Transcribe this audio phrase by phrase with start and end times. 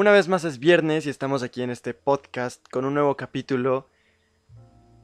[0.00, 3.86] Una vez más es viernes y estamos aquí en este podcast con un nuevo capítulo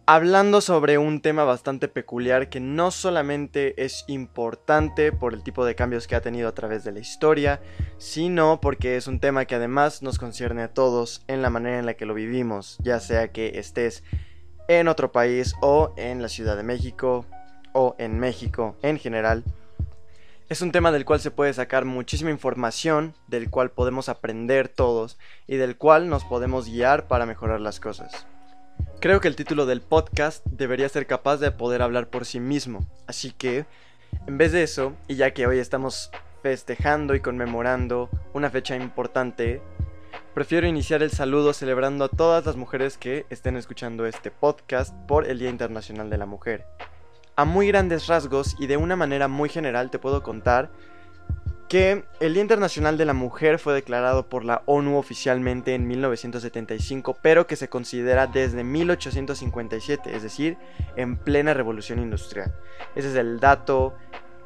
[0.06, 5.74] hablando sobre un tema bastante peculiar que no solamente es importante por el tipo de
[5.74, 7.60] cambios que ha tenido a través de la historia,
[7.98, 11.84] sino porque es un tema que además nos concierne a todos en la manera en
[11.84, 14.02] la que lo vivimos, ya sea que estés
[14.66, 17.26] en otro país o en la Ciudad de México
[17.74, 19.44] o en México en general.
[20.48, 25.18] Es un tema del cual se puede sacar muchísima información, del cual podemos aprender todos
[25.48, 28.28] y del cual nos podemos guiar para mejorar las cosas.
[29.00, 32.86] Creo que el título del podcast debería ser capaz de poder hablar por sí mismo,
[33.08, 33.66] así que,
[34.28, 36.12] en vez de eso, y ya que hoy estamos
[36.44, 39.60] festejando y conmemorando una fecha importante,
[40.32, 45.26] prefiero iniciar el saludo celebrando a todas las mujeres que estén escuchando este podcast por
[45.28, 46.66] el Día Internacional de la Mujer.
[47.38, 50.70] A muy grandes rasgos y de una manera muy general te puedo contar
[51.68, 57.18] que el Día Internacional de la Mujer fue declarado por la ONU oficialmente en 1975,
[57.20, 60.56] pero que se considera desde 1857, es decir,
[60.96, 62.54] en plena revolución industrial.
[62.94, 63.94] Ese es el dato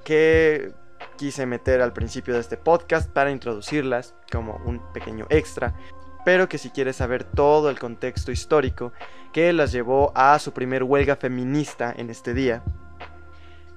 [0.03, 0.73] que
[1.17, 5.75] quise meter al principio de este podcast para introducirlas como un pequeño extra,
[6.25, 8.93] pero que si quieres saber todo el contexto histórico
[9.33, 12.63] que las llevó a su primer huelga feminista en este día,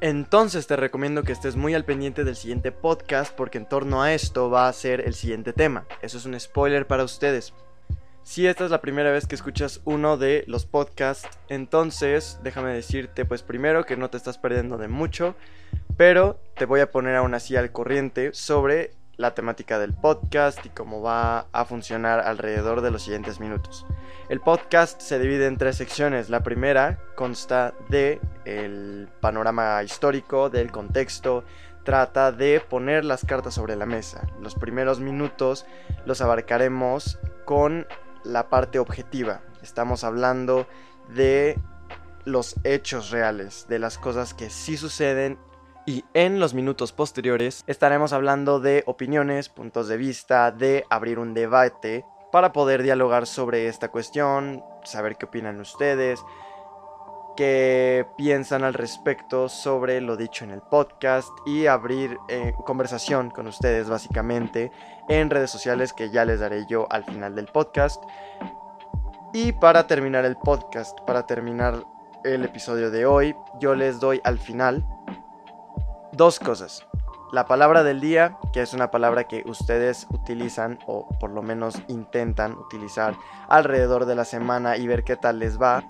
[0.03, 4.13] entonces te recomiendo que estés muy al pendiente del siguiente podcast porque en torno a
[4.13, 5.85] esto va a ser el siguiente tema.
[6.01, 7.53] Eso es un spoiler para ustedes.
[8.23, 13.23] Si esta es la primera vez que escuchas uno de los podcasts, entonces déjame decirte
[13.23, 15.35] pues primero que no te estás perdiendo de mucho,
[15.95, 20.69] pero te voy a poner aún así al corriente sobre la temática del podcast y
[20.69, 23.85] cómo va a funcionar alrededor de los siguientes minutos.
[24.29, 26.29] El podcast se divide en tres secciones.
[26.29, 31.43] La primera consta de el panorama histórico, del contexto,
[31.83, 34.27] trata de poner las cartas sobre la mesa.
[34.41, 35.65] Los primeros minutos
[36.05, 37.85] los abarcaremos con
[38.23, 39.41] la parte objetiva.
[39.61, 40.67] Estamos hablando
[41.13, 41.59] de
[42.25, 45.37] los hechos reales, de las cosas que sí suceden
[45.85, 51.33] y en los minutos posteriores estaremos hablando de opiniones, puntos de vista, de abrir un
[51.33, 56.23] debate para poder dialogar sobre esta cuestión, saber qué opinan ustedes,
[57.35, 63.47] qué piensan al respecto sobre lo dicho en el podcast y abrir eh, conversación con
[63.47, 64.71] ustedes básicamente
[65.09, 68.01] en redes sociales que ya les daré yo al final del podcast.
[69.33, 71.83] Y para terminar el podcast, para terminar
[72.23, 74.85] el episodio de hoy, yo les doy al final
[76.13, 76.85] dos cosas.
[77.31, 81.81] La palabra del día, que es una palabra que ustedes utilizan o por lo menos
[81.87, 83.15] intentan utilizar
[83.49, 85.83] alrededor de la semana y ver qué tal les va.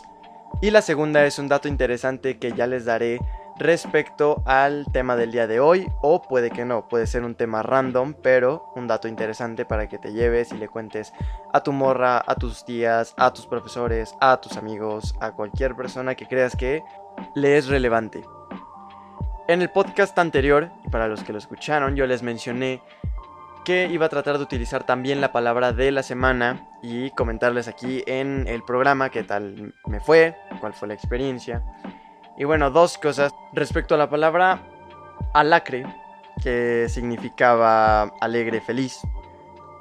[0.62, 3.20] Y la segunda es un dato interesante que ya les daré
[3.58, 7.62] respecto al tema del día de hoy o puede que no, puede ser un tema
[7.62, 11.14] random, pero un dato interesante para que te lleves y le cuentes
[11.52, 16.16] a tu morra, a tus tías, a tus profesores, a tus amigos, a cualquier persona
[16.16, 16.84] que creas que
[17.36, 18.24] le es relevante.
[19.46, 22.81] En el podcast anterior, para los que lo escucharon, yo les mencioné
[23.66, 28.04] que iba a tratar de utilizar también la palabra de la semana y comentarles aquí
[28.08, 31.62] en el programa qué tal me fue, cuál fue la experiencia.
[32.38, 34.62] Y bueno, dos cosas respecto a la palabra
[35.34, 35.86] alacre,
[36.42, 39.02] que significaba alegre, feliz.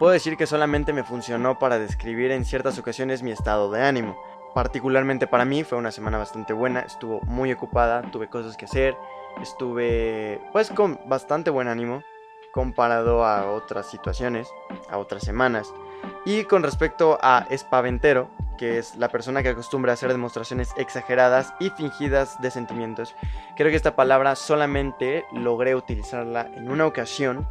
[0.01, 4.21] Puedo decir que solamente me funcionó para describir en ciertas ocasiones mi estado de ánimo.
[4.57, 8.97] Particularmente para mí fue una semana bastante buena, estuvo muy ocupada, tuve cosas que hacer,
[9.41, 12.03] estuve pues con bastante buen ánimo
[12.53, 14.49] comparado a otras situaciones,
[14.91, 15.73] a otras semanas.
[16.25, 18.29] Y con respecto a espaventero,
[18.59, 23.15] que es la persona que acostumbra a hacer demostraciones exageradas y fingidas de sentimientos,
[23.57, 27.49] creo que esta palabra solamente logré utilizarla en una ocasión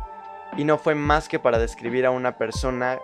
[0.55, 2.99] y no fue más que para describir a una persona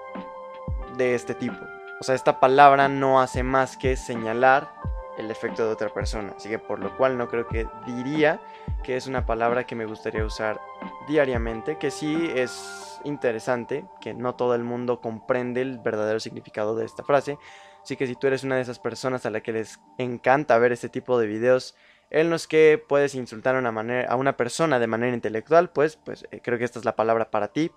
[0.97, 1.57] de este tipo.
[1.99, 4.76] O sea, esta palabra no hace más que señalar
[5.17, 6.33] el efecto de otra persona.
[6.35, 8.39] Así que por lo cual no creo que diría
[8.83, 10.61] que es una palabra que me gustaría usar
[11.07, 16.85] diariamente, que sí es interesante, que no todo el mundo comprende el verdadero significado de
[16.85, 17.37] esta frase.
[17.81, 20.71] Así que si tú eres una de esas personas a la que les encanta ver
[20.71, 21.75] este tipo de videos
[22.09, 25.97] en los que puedes insultar a una, manera, a una persona de manera intelectual, pues,
[25.97, 27.71] pues eh, creo que esta es la palabra para ti.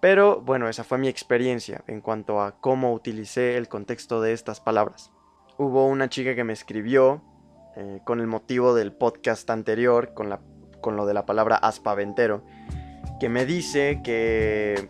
[0.00, 4.60] Pero bueno, esa fue mi experiencia en cuanto a cómo utilicé el contexto de estas
[4.60, 5.12] palabras
[5.58, 7.22] hubo una chica que me escribió
[7.76, 10.40] eh, con el motivo del podcast anterior, con, la,
[10.80, 12.44] con lo de la palabra aspaventero,
[13.20, 14.88] que me dice que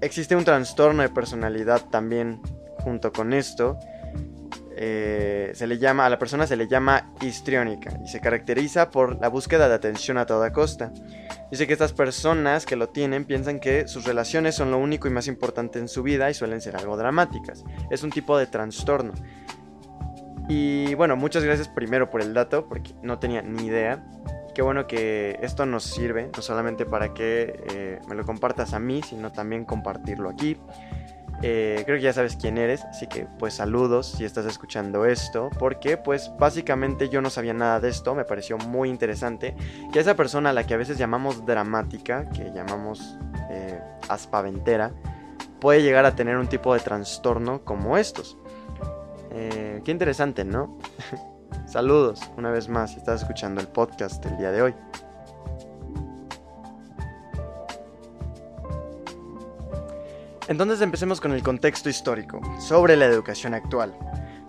[0.00, 2.40] existe un trastorno de personalidad también
[2.82, 3.78] junto con esto.
[4.82, 9.20] eh, se le llama, a la persona se le llama histriónica y se caracteriza por
[9.20, 10.90] la búsqueda de atención a toda costa.
[11.50, 15.10] Dice que estas personas que lo tienen piensan que sus relaciones son lo único y
[15.10, 17.64] más importante en su vida y suelen ser algo dramáticas.
[17.90, 19.12] Es un tipo de trastorno.
[20.50, 24.04] Y bueno, muchas gracias primero por el dato, porque no tenía ni idea.
[24.52, 28.80] Qué bueno que esto nos sirve, no solamente para que eh, me lo compartas a
[28.80, 30.56] mí, sino también compartirlo aquí.
[31.40, 35.50] Eh, creo que ya sabes quién eres, así que pues saludos si estás escuchando esto,
[35.56, 39.54] porque pues básicamente yo no sabía nada de esto, me pareció muy interesante
[39.92, 43.16] que esa persona a la que a veces llamamos dramática, que llamamos
[43.50, 44.90] eh, aspaventera,
[45.60, 48.36] puede llegar a tener un tipo de trastorno como estos.
[49.30, 50.78] Eh, qué interesante, ¿no?
[51.66, 54.74] Saludos una vez más estás escuchando el podcast del día de hoy.
[60.48, 63.96] Entonces empecemos con el contexto histórico sobre la educación actual.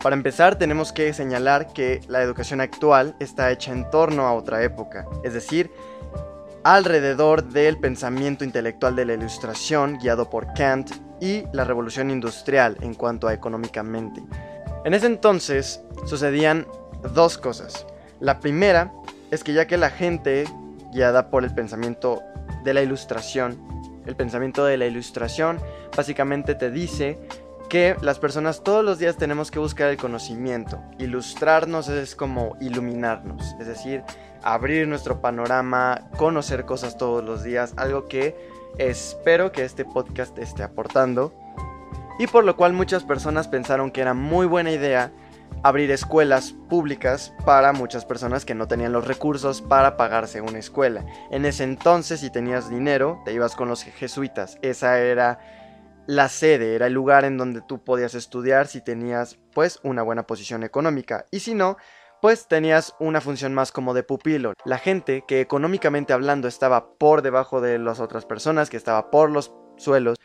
[0.01, 4.63] Para empezar tenemos que señalar que la educación actual está hecha en torno a otra
[4.63, 5.69] época, es decir,
[6.63, 10.89] alrededor del pensamiento intelectual de la ilustración guiado por Kant
[11.19, 14.23] y la revolución industrial en cuanto a económicamente.
[14.83, 16.65] En ese entonces sucedían
[17.13, 17.85] dos cosas.
[18.19, 18.91] La primera
[19.29, 20.45] es que ya que la gente,
[20.91, 22.21] guiada por el pensamiento
[22.63, 23.59] de la ilustración,
[24.07, 25.59] el pensamiento de la ilustración
[25.95, 27.19] básicamente te dice
[27.69, 30.81] que las personas todos los días tenemos que buscar el conocimiento.
[30.97, 34.03] Ilustrarnos es como iluminarnos, es decir,
[34.41, 38.35] abrir nuestro panorama, conocer cosas todos los días, algo que
[38.77, 41.33] espero que este podcast esté aportando
[42.21, 45.11] y por lo cual muchas personas pensaron que era muy buena idea
[45.63, 51.03] abrir escuelas públicas para muchas personas que no tenían los recursos para pagarse una escuela.
[51.31, 54.59] En ese entonces, si tenías dinero, te ibas con los jesuitas.
[54.61, 55.39] Esa era
[56.05, 60.27] la sede, era el lugar en donde tú podías estudiar si tenías pues una buena
[60.27, 61.25] posición económica.
[61.31, 61.77] Y si no,
[62.21, 64.53] pues tenías una función más como de pupilo.
[64.63, 69.31] La gente que económicamente hablando estaba por debajo de las otras personas, que estaba por
[69.31, 70.17] los suelos,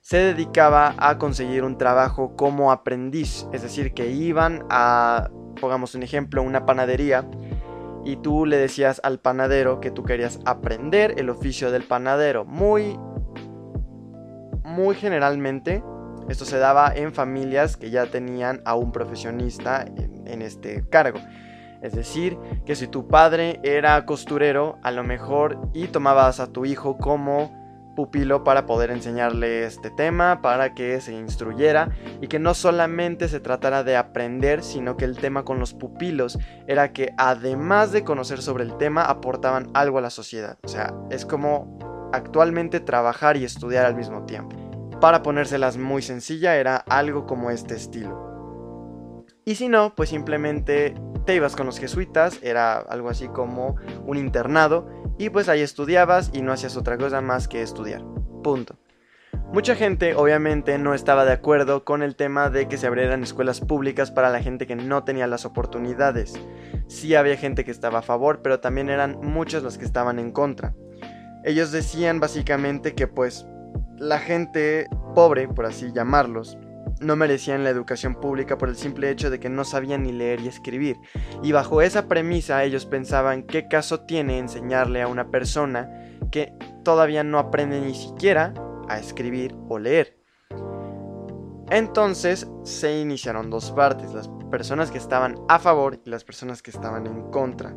[0.00, 5.30] se dedicaba a conseguir un trabajo como aprendiz, es decir, que iban a,
[5.60, 7.28] pongamos un ejemplo, una panadería
[8.04, 12.46] y tú le decías al panadero que tú querías aprender el oficio del panadero.
[12.46, 12.98] Muy,
[14.64, 15.84] muy generalmente
[16.28, 21.18] esto se daba en familias que ya tenían a un profesionista en, en este cargo.
[21.82, 26.64] Es decir, que si tu padre era costurero, a lo mejor y tomabas a tu
[26.64, 27.59] hijo como
[27.94, 31.90] pupilo para poder enseñarle este tema, para que se instruyera
[32.20, 36.38] y que no solamente se tratara de aprender, sino que el tema con los pupilos
[36.66, 40.58] era que además de conocer sobre el tema, aportaban algo a la sociedad.
[40.62, 41.78] O sea, es como
[42.12, 44.56] actualmente trabajar y estudiar al mismo tiempo.
[45.00, 48.30] Para ponérselas muy sencilla, era algo como este estilo.
[49.44, 50.94] Y si no, pues simplemente
[51.24, 54.86] te ibas con los jesuitas, era algo así como un internado,
[55.20, 58.02] y pues ahí estudiabas y no hacías otra cosa más que estudiar.
[58.42, 58.76] Punto.
[59.52, 63.60] Mucha gente obviamente no estaba de acuerdo con el tema de que se abrieran escuelas
[63.60, 66.40] públicas para la gente que no tenía las oportunidades.
[66.86, 70.32] Sí había gente que estaba a favor, pero también eran muchos los que estaban en
[70.32, 70.74] contra.
[71.44, 73.44] Ellos decían básicamente que pues
[73.98, 76.56] la gente pobre, por así llamarlos,
[77.00, 80.40] no merecían la educación pública por el simple hecho de que no sabían ni leer
[80.40, 80.98] y escribir.
[81.42, 85.90] Y bajo esa premisa ellos pensaban qué caso tiene enseñarle a una persona
[86.30, 86.54] que
[86.84, 88.54] todavía no aprende ni siquiera
[88.88, 90.18] a escribir o leer.
[91.70, 96.70] Entonces se iniciaron dos partes, las personas que estaban a favor y las personas que
[96.70, 97.74] estaban en contra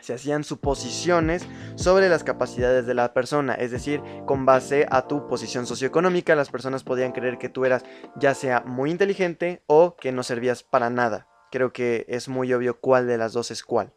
[0.00, 5.26] se hacían suposiciones sobre las capacidades de la persona, es decir, con base a tu
[5.28, 7.84] posición socioeconómica, las personas podían creer que tú eras
[8.16, 11.28] ya sea muy inteligente o que no servías para nada.
[11.50, 13.92] Creo que es muy obvio cuál de las dos es cuál.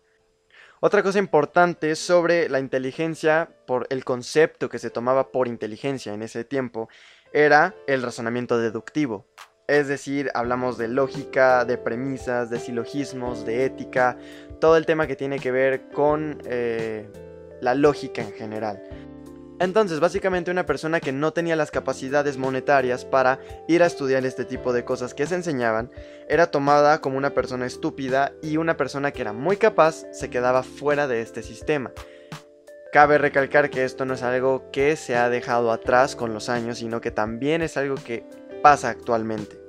[0.79, 6.23] Otra cosa importante sobre la inteligencia, por el concepto que se tomaba por inteligencia en
[6.23, 6.89] ese tiempo,
[7.33, 9.27] era el razonamiento deductivo.
[9.71, 14.17] Es decir, hablamos de lógica, de premisas, de silogismos, de ética,
[14.59, 17.09] todo el tema que tiene que ver con eh,
[17.61, 18.83] la lógica en general.
[19.61, 24.43] Entonces, básicamente una persona que no tenía las capacidades monetarias para ir a estudiar este
[24.43, 25.89] tipo de cosas que se enseñaban,
[26.27, 30.63] era tomada como una persona estúpida y una persona que era muy capaz se quedaba
[30.63, 31.93] fuera de este sistema.
[32.91, 36.79] Cabe recalcar que esto no es algo que se ha dejado atrás con los años,
[36.79, 38.25] sino que también es algo que
[38.61, 39.60] pasa actualmente.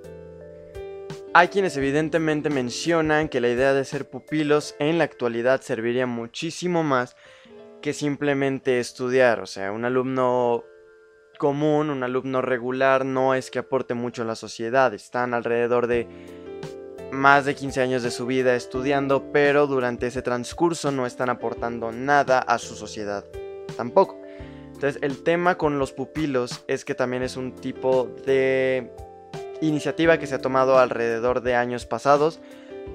[1.34, 6.82] Hay quienes evidentemente mencionan que la idea de ser pupilos en la actualidad serviría muchísimo
[6.82, 7.16] más
[7.80, 9.40] que simplemente estudiar.
[9.40, 10.64] O sea, un alumno
[11.38, 14.92] común, un alumno regular, no es que aporte mucho a la sociedad.
[14.92, 16.06] Están alrededor de
[17.12, 21.92] más de 15 años de su vida estudiando, pero durante ese transcurso no están aportando
[21.92, 23.24] nada a su sociedad
[23.78, 24.20] tampoco.
[24.74, 28.92] Entonces el tema con los pupilos es que también es un tipo de
[29.62, 32.40] iniciativa que se ha tomado alrededor de años pasados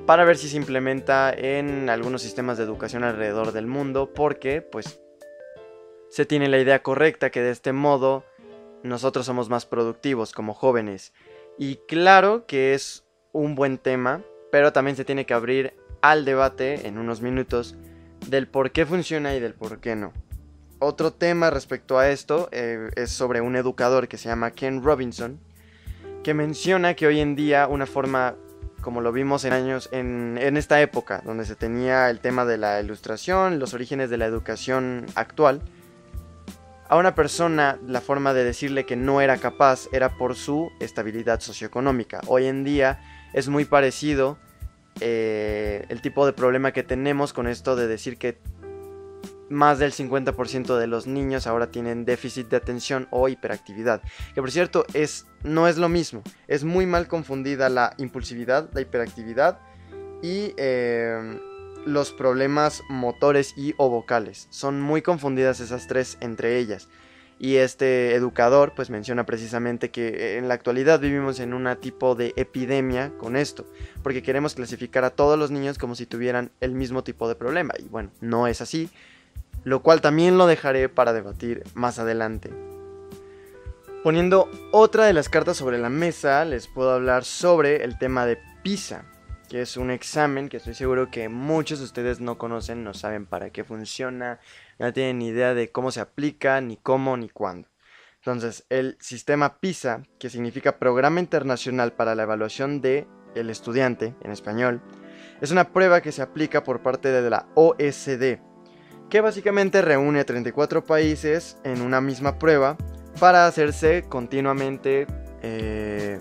[0.06, 5.00] para ver si se implementa en algunos sistemas de educación alrededor del mundo, porque pues
[6.10, 8.24] se tiene la idea correcta que de este modo
[8.84, 11.14] nosotros somos más productivos como jóvenes.
[11.58, 14.22] Y claro que es un buen tema,
[14.52, 17.76] pero también se tiene que abrir al debate en unos minutos
[18.28, 20.14] del por qué funciona y del por qué no.
[20.80, 25.40] Otro tema respecto a esto eh, es sobre un educador que se llama Ken Robinson,
[26.28, 28.36] que menciona que hoy en día una forma,
[28.82, 32.58] como lo vimos en años, en, en esta época, donde se tenía el tema de
[32.58, 35.62] la ilustración, los orígenes de la educación actual,
[36.90, 41.40] a una persona la forma de decirle que no era capaz era por su estabilidad
[41.40, 42.20] socioeconómica.
[42.28, 43.00] Hoy en día
[43.32, 44.38] es muy parecido
[45.00, 48.38] eh, el tipo de problema que tenemos con esto de decir que
[49.50, 54.02] más del 50% de los niños ahora tienen déficit de atención o hiperactividad.
[54.34, 56.24] Que por cierto, es, no es lo mismo.
[56.48, 59.60] Es muy mal confundida la impulsividad, la hiperactividad
[60.22, 61.40] y eh,
[61.86, 64.48] los problemas motores y o vocales.
[64.50, 66.90] Son muy confundidas esas tres entre ellas.
[67.40, 72.34] Y este educador pues menciona precisamente que en la actualidad vivimos en un tipo de
[72.36, 73.64] epidemia con esto,
[74.02, 77.76] porque queremos clasificar a todos los niños como si tuvieran el mismo tipo de problema.
[77.78, 78.90] Y bueno, no es así,
[79.68, 82.50] lo cual también lo dejaré para debatir más adelante.
[84.02, 88.38] Poniendo otra de las cartas sobre la mesa, les puedo hablar sobre el tema de
[88.64, 89.04] PISA
[89.50, 93.26] que es un examen que estoy seguro que muchos de ustedes no conocen, no saben
[93.26, 94.40] para qué funciona,
[94.78, 97.70] no tienen ni idea de cómo se aplica, ni cómo, ni cuándo.
[98.18, 104.32] Entonces, el sistema PISA, que significa Programa Internacional para la Evaluación de el Estudiante en
[104.32, 104.82] español,
[105.40, 108.40] es una prueba que se aplica por parte de la OSD,
[109.10, 112.78] que básicamente reúne a 34 países en una misma prueba
[113.20, 115.08] para hacerse continuamente
[115.42, 116.20] eh,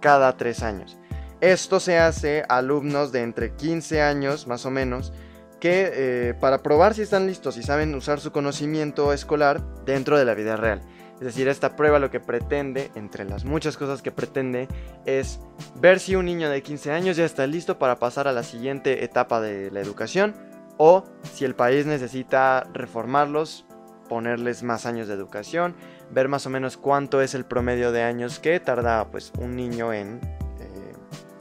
[0.00, 0.96] cada tres años.
[1.40, 5.12] Esto se hace a alumnos de entre 15 años más o menos
[5.60, 10.24] que eh, para probar si están listos y saben usar su conocimiento escolar dentro de
[10.24, 10.82] la vida real.
[11.14, 14.68] Es decir, esta prueba lo que pretende, entre las muchas cosas que pretende,
[15.06, 15.40] es
[15.76, 19.04] ver si un niño de 15 años ya está listo para pasar a la siguiente
[19.04, 20.34] etapa de la educación
[20.76, 23.66] o si el país necesita reformarlos,
[24.08, 25.74] ponerles más años de educación,
[26.10, 29.92] ver más o menos cuánto es el promedio de años que tarda pues un niño
[29.92, 30.20] en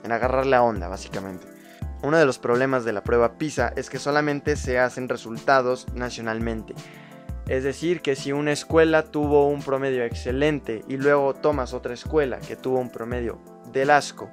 [0.03, 1.47] en agarrar la onda, básicamente.
[2.03, 6.75] Uno de los problemas de la prueba PISA es que solamente se hacen resultados nacionalmente.
[7.47, 12.39] Es decir, que si una escuela tuvo un promedio excelente y luego tomas otra escuela
[12.39, 13.39] que tuvo un promedio
[13.71, 14.29] del asco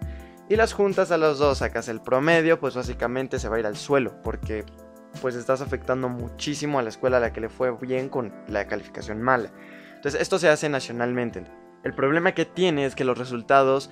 [0.48, 3.66] y las juntas a los dos, sacas el promedio, pues básicamente se va a ir
[3.66, 4.64] al suelo porque
[5.20, 8.66] pues estás afectando muchísimo a la escuela a la que le fue bien con la
[8.66, 9.50] calificación mala.
[9.94, 11.44] Entonces esto se hace nacionalmente.
[11.82, 13.90] El problema que tiene es que los resultados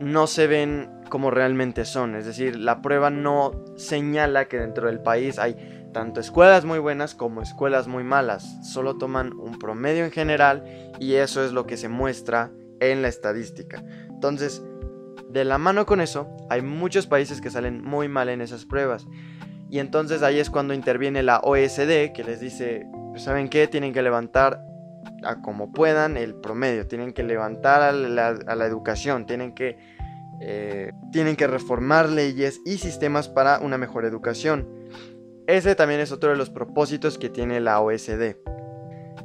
[0.00, 2.16] no se ven como realmente son.
[2.16, 7.14] Es decir, la prueba no señala que dentro del país hay tanto escuelas muy buenas
[7.14, 8.58] como escuelas muy malas.
[8.66, 10.64] Solo toman un promedio en general
[10.98, 13.84] y eso es lo que se muestra en la estadística.
[14.08, 14.62] Entonces,
[15.30, 19.06] de la mano con eso, hay muchos países que salen muy mal en esas pruebas.
[19.74, 23.66] Y entonces ahí es cuando interviene la OSD que les dice, ¿saben qué?
[23.66, 24.64] Tienen que levantar
[25.24, 29.76] a como puedan el promedio, tienen que levantar a la, educación, tienen que,
[30.40, 34.68] eh, tienen que reformar leyes y sistemas para una mejor educación.
[35.48, 38.36] Ese también es otro de los propósitos que tiene la OSD.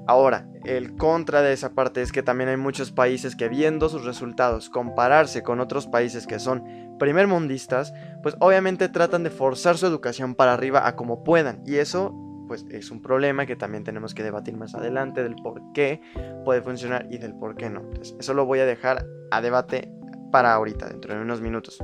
[0.10, 4.06] Ahora, el contra de esa parte es que también hay muchos países que viendo sus
[4.06, 6.64] resultados compararse con otros países que son
[6.98, 12.12] primermundistas, pues obviamente tratan de forzar su educación para arriba a como puedan y eso
[12.48, 16.02] pues es un problema que también tenemos que debatir más adelante del por qué
[16.44, 17.88] puede funcionar y del por qué no.
[18.02, 19.94] Eso lo voy a dejar a debate
[20.32, 21.78] para ahorita, dentro de unos minutos.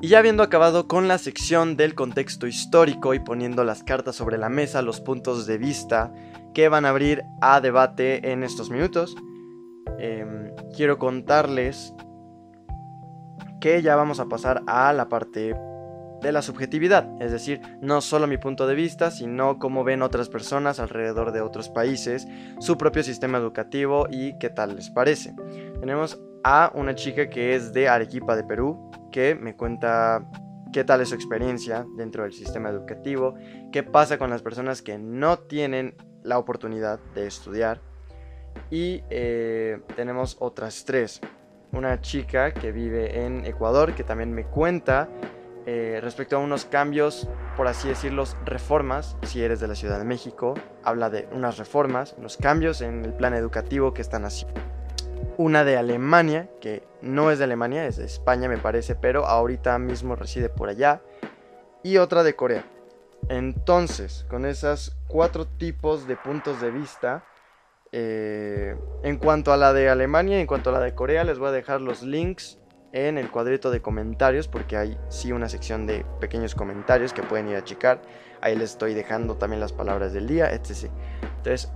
[0.00, 4.36] Y ya habiendo acabado con la sección del contexto histórico y poniendo las cartas sobre
[4.36, 6.12] la mesa, los puntos de vista
[6.52, 9.16] que van a abrir a debate en estos minutos,
[9.98, 11.94] em, quiero contarles
[13.60, 15.56] que ya vamos a pasar a la parte
[16.20, 20.28] de la subjetividad, es decir, no solo mi punto de vista, sino cómo ven otras
[20.28, 22.26] personas alrededor de otros países,
[22.58, 25.34] su propio sistema educativo y qué tal les parece.
[25.80, 28.90] Tenemos a una chica que es de Arequipa de Perú,
[29.40, 30.28] me cuenta
[30.72, 33.34] qué tal es su experiencia dentro del sistema educativo,
[33.72, 37.80] qué pasa con las personas que no tienen la oportunidad de estudiar.
[38.70, 41.20] Y eh, tenemos otras tres
[41.72, 45.08] una chica que vive en Ecuador que también me cuenta
[45.66, 50.04] eh, respecto a unos cambios, por así decirlo, reformas, si eres de la Ciudad de
[50.04, 50.54] México,
[50.84, 54.75] habla de unas reformas, unos cambios en el plan educativo que están haciendo.
[55.38, 59.78] Una de Alemania, que no es de Alemania, es de España me parece, pero ahorita
[59.78, 61.02] mismo reside por allá.
[61.82, 62.64] Y otra de Corea.
[63.28, 67.24] Entonces, con esos cuatro tipos de puntos de vista,
[67.92, 71.38] eh, en cuanto a la de Alemania y en cuanto a la de Corea, les
[71.38, 72.58] voy a dejar los links
[72.92, 77.48] en el cuadrito de comentarios porque hay sí una sección de pequeños comentarios que pueden
[77.48, 78.00] ir a checar.
[78.40, 80.90] Ahí les estoy dejando también las palabras del día, etc.
[81.38, 81.70] Entonces,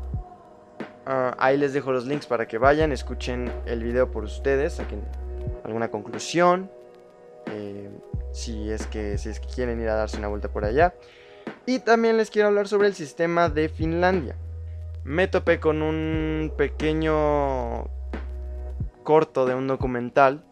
[1.11, 5.03] ah, ahí les dejo los links para que vayan, escuchen el video por ustedes, saquen
[5.65, 6.71] alguna conclusión.
[7.47, 7.91] Eh,
[8.33, 10.95] si, es que, si es que quieren ir a darse una vuelta por allá.
[11.67, 14.37] Y también les quiero hablar sobre el sistema de Finlandia.
[15.05, 17.89] Me topé con un pequeño
[19.03, 20.45] corto de un documental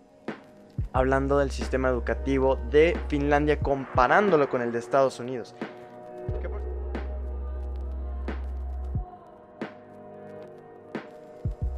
[0.93, 5.55] hablando del sistema educativo de Finlandia comparándolo con el de Estados Unidos.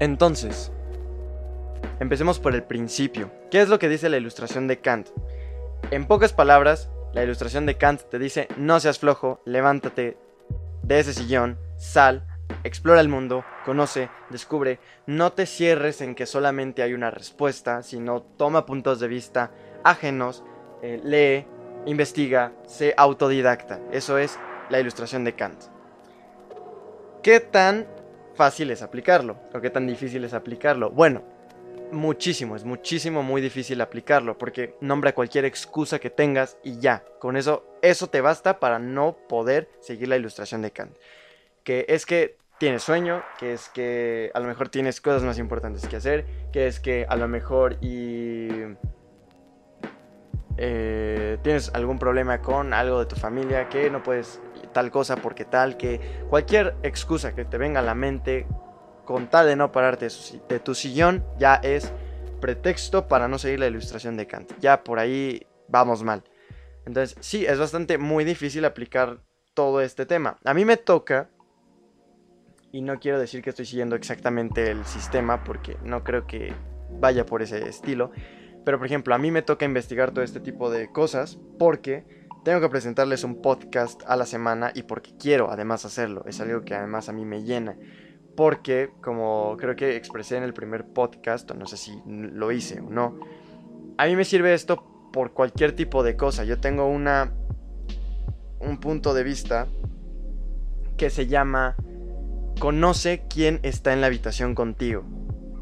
[0.00, 0.72] Entonces,
[2.00, 3.30] empecemos por el principio.
[3.50, 5.08] ¿Qué es lo que dice la ilustración de Kant?
[5.92, 10.16] En pocas palabras, la ilustración de Kant te dice, no seas flojo, levántate
[10.82, 12.26] de ese sillón, sal,
[12.64, 18.22] Explora el mundo, conoce, descubre, no te cierres en que solamente hay una respuesta, sino
[18.22, 19.50] toma puntos de vista
[19.82, 20.44] ajenos,
[20.82, 21.46] eh, lee,
[21.86, 23.80] investiga, sé autodidacta.
[23.92, 24.38] Eso es
[24.68, 25.62] la ilustración de Kant.
[27.22, 27.86] ¿Qué tan
[28.40, 29.36] fácil es aplicarlo?
[29.52, 30.88] ¿O qué tan difícil es aplicarlo?
[30.88, 31.22] Bueno,
[31.92, 37.36] muchísimo, es muchísimo, muy difícil aplicarlo, porque nombra cualquier excusa que tengas y ya, con
[37.36, 40.96] eso, eso te basta para no poder seguir la ilustración de Kant.
[41.64, 45.86] Que es que tienes sueño, que es que a lo mejor tienes cosas más importantes
[45.86, 48.74] que hacer, que es que a lo mejor eh,
[51.42, 54.40] tienes algún problema con algo de tu familia, que no puedes
[54.72, 58.46] tal cosa porque tal, que cualquier excusa que te venga a la mente
[59.04, 60.08] con tal de no pararte
[60.48, 61.92] de tu sillón ya es
[62.40, 64.52] pretexto para no seguir la ilustración de Kant.
[64.60, 66.24] Ya por ahí vamos mal.
[66.86, 69.20] Entonces sí, es bastante muy difícil aplicar
[69.54, 70.38] todo este tema.
[70.44, 71.28] A mí me toca
[72.72, 76.52] y no quiero decir que estoy siguiendo exactamente el sistema porque no creo que
[76.90, 78.12] vaya por ese estilo.
[78.64, 82.04] Pero por ejemplo, a mí me toca investigar todo este tipo de cosas porque
[82.44, 86.24] tengo que presentarles un podcast a la semana y porque quiero además hacerlo.
[86.26, 87.76] Es algo que además a mí me llena.
[88.36, 92.80] Porque, como creo que expresé en el primer podcast, o no sé si lo hice
[92.80, 93.18] o no,
[93.98, 96.44] a mí me sirve esto por cualquier tipo de cosa.
[96.44, 97.32] Yo tengo una
[98.60, 99.66] un punto de vista
[100.96, 101.76] que se llama
[102.58, 105.04] conoce quién está en la habitación contigo.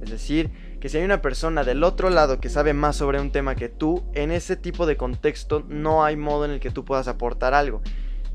[0.03, 3.33] Es decir, que si hay una persona del otro lado que sabe más sobre un
[3.33, 6.85] tema que tú, en ese tipo de contexto no hay modo en el que tú
[6.85, 7.83] puedas aportar algo.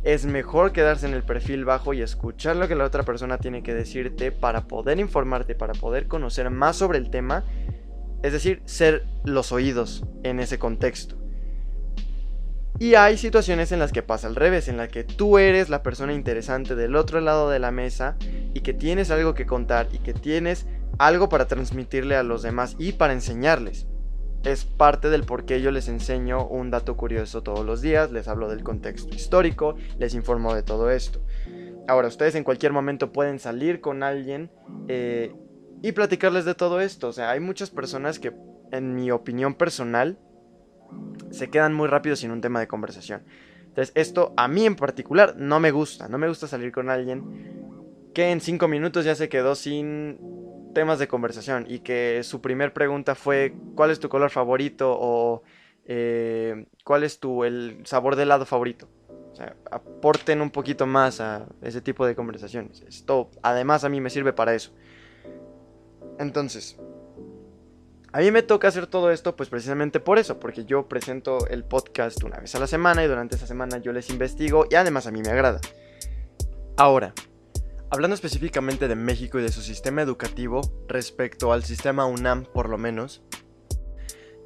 [0.03, 3.63] Es mejor quedarse en el perfil bajo y escuchar lo que la otra persona tiene
[3.63, 7.45] que decirte para poder informarte, para poder conocer más sobre el tema.
[8.21, 11.15] Es decir, ser los oídos en ese contexto.
[12.79, 15.83] Y hay situaciones en las que pasa al revés, en las que tú eres la
[15.83, 18.17] persona interesante del otro lado de la mesa
[18.53, 20.65] y que tienes algo que contar y que tienes
[20.97, 23.87] algo para transmitirle a los demás y para enseñarles.
[24.43, 28.27] Es parte del por qué yo les enseño un dato curioso todos los días, les
[28.27, 31.21] hablo del contexto histórico, les informo de todo esto.
[31.87, 34.51] Ahora, ustedes en cualquier momento pueden salir con alguien
[34.87, 35.33] eh,
[35.81, 37.07] y platicarles de todo esto.
[37.09, 38.33] O sea, hay muchas personas que,
[38.71, 40.17] en mi opinión personal,
[41.31, 43.23] se quedan muy rápido sin un tema de conversación.
[43.63, 46.07] Entonces, esto a mí en particular no me gusta.
[46.07, 50.19] No me gusta salir con alguien que en cinco minutos ya se quedó sin
[50.73, 54.95] temas de conversación y que su primer pregunta fue ¿cuál es tu color favorito?
[54.99, 55.43] o
[55.85, 58.87] eh, ¿cuál es tu el sabor de helado favorito?
[59.31, 62.81] O sea, aporten un poquito más a ese tipo de conversaciones.
[62.87, 64.71] Esto además a mí me sirve para eso.
[66.19, 66.77] Entonces,
[68.11, 71.63] a mí me toca hacer todo esto pues precisamente por eso, porque yo presento el
[71.63, 75.07] podcast una vez a la semana y durante esa semana yo les investigo y además
[75.07, 75.59] a mí me agrada.
[76.77, 77.13] Ahora,
[77.93, 82.79] hablando específicamente de México y de su sistema educativo respecto al sistema UNAM por lo
[82.79, 83.21] menos,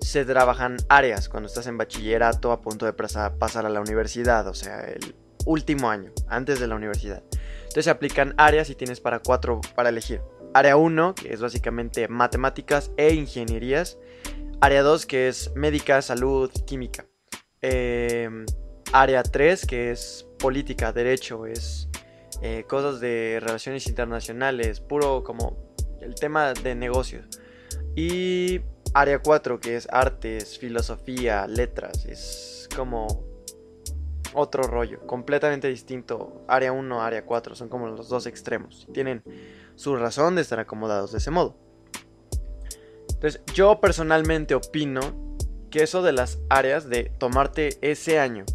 [0.01, 4.53] se trabajan áreas cuando estás en bachillerato a punto de pasar a la universidad, o
[4.53, 7.23] sea, el último año, antes de la universidad.
[7.61, 10.21] Entonces se aplican áreas y tienes para cuatro para elegir.
[10.53, 13.97] Área 1, que es básicamente matemáticas e ingenierías.
[14.59, 17.05] Área 2, que es médica, salud, química.
[17.61, 18.45] Em,
[18.91, 21.87] área 3, que es política, derecho, es
[22.41, 25.57] eh, cosas de relaciones internacionales, puro como
[26.01, 27.25] el tema de negocios.
[27.95, 28.61] Y
[28.93, 33.25] área 4, que es artes, filosofía, letras, es como
[34.33, 36.43] otro rollo, completamente distinto.
[36.47, 38.87] Área 1, área 4, son como los dos extremos.
[38.93, 39.23] Tienen
[39.75, 41.57] su razón de estar acomodados de ese modo.
[43.09, 44.99] Entonces, yo personalmente opino
[45.71, 48.45] que eso de las áreas, de tomarte ese año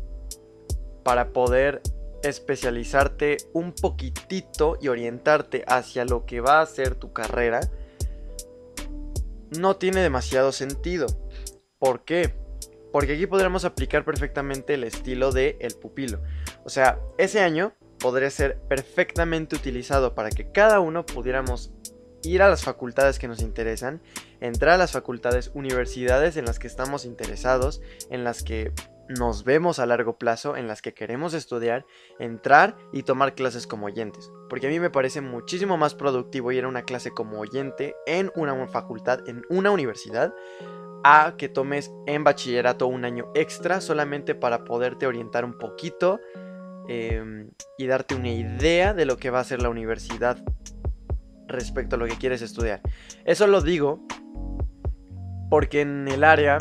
[1.02, 1.82] para poder
[2.22, 7.60] especializarte un poquitito y orientarte hacia lo que va a ser tu carrera,
[9.58, 11.06] no tiene demasiado sentido.
[11.78, 12.34] ¿Por qué?
[12.92, 16.20] Porque aquí podremos aplicar perfectamente el estilo de el pupilo.
[16.64, 21.72] O sea, ese año podría ser perfectamente utilizado para que cada uno pudiéramos
[22.22, 24.00] ir a las facultades que nos interesan,
[24.40, 27.80] entrar a las facultades, universidades en las que estamos interesados,
[28.10, 28.72] en las que
[29.08, 31.84] nos vemos a largo plazo, en las que queremos estudiar,
[32.18, 34.30] entrar y tomar clases como oyentes.
[34.48, 38.30] Porque a mí me parece muchísimo más productivo ir a una clase como oyente en
[38.34, 40.34] una facultad, en una universidad,
[41.04, 46.20] a que tomes en bachillerato un año extra solamente para poderte orientar un poquito
[46.88, 50.42] em, y darte una idea de lo que va a ser la universidad
[51.48, 52.80] respecto a lo que quieres estudiar.
[53.24, 54.06] Eso lo digo
[55.50, 56.58] porque en el área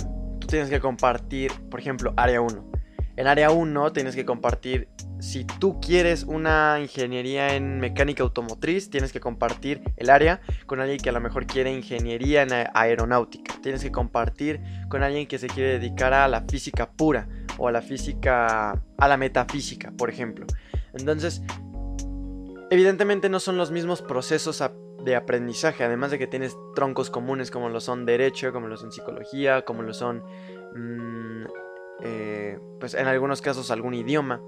[0.48, 2.72] tienes que compartir, por ejemplo, área 1.
[3.18, 4.88] En área 1 tienes que compartir,
[5.20, 11.00] si tú quieres una ingeniería en mecánica automotriz, tienes que compartir el área con alguien
[11.00, 13.54] que a lo mejor quiere ingeniería en aeronáutica.
[13.62, 17.28] Tienes que compartir con alguien que se quiere dedicar a la física pura
[17.58, 20.48] o a la física, a la metafísica, por ejemplo.
[20.94, 21.44] Entonces,
[22.72, 24.62] evidentemente no son los mismos procesos
[25.04, 28.92] de aprendizaje, además de que tienes troncos comunes como lo son derecho, como lo son
[28.92, 30.24] psicología, como lo son,
[30.76, 31.46] mm,
[32.04, 34.42] eh, pues en algunos casos algún idioma.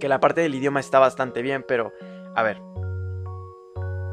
[0.00, 1.92] Que la parte del idioma está bastante bien, pero
[2.34, 2.60] a ver.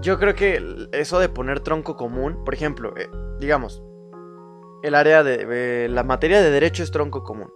[0.01, 3.83] Yo creo que eso de poner tronco común, por ejemplo, eh, digamos,
[4.83, 5.87] el área de...
[5.89, 7.51] la materia de derecho es tronco común.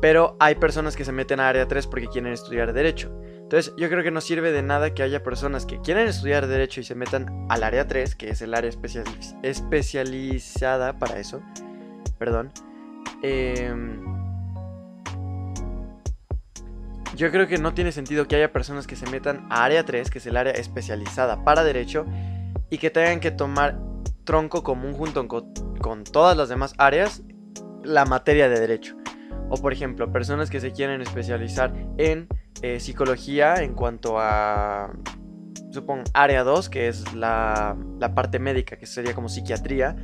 [0.00, 3.10] Pero hay personas que se meten a área 3 porque quieren estudiar derecho.
[3.48, 6.82] Entonces yo creo que no sirve de nada que haya personas que quieren estudiar derecho
[6.82, 8.70] y se metan al área 3, que es el área
[9.42, 11.40] especializada para eso.
[12.18, 12.52] Perdón.
[13.22, 14.04] Em,
[17.16, 20.10] yo creo que no tiene sentido que haya personas que se metan a área 3,
[20.10, 22.04] que es el área especializada para derecho,
[22.68, 23.80] y que tengan que tomar
[24.24, 27.22] tronco común junto con, con todas las demás áreas
[27.82, 28.97] la materia de derecho.
[29.50, 32.28] O por ejemplo, personas que se quieren especializar en
[32.62, 34.92] eh, psicología en cuanto a,
[35.70, 39.96] supongo, área 2, que es la, la, parte médica, que sería como psiquiatría,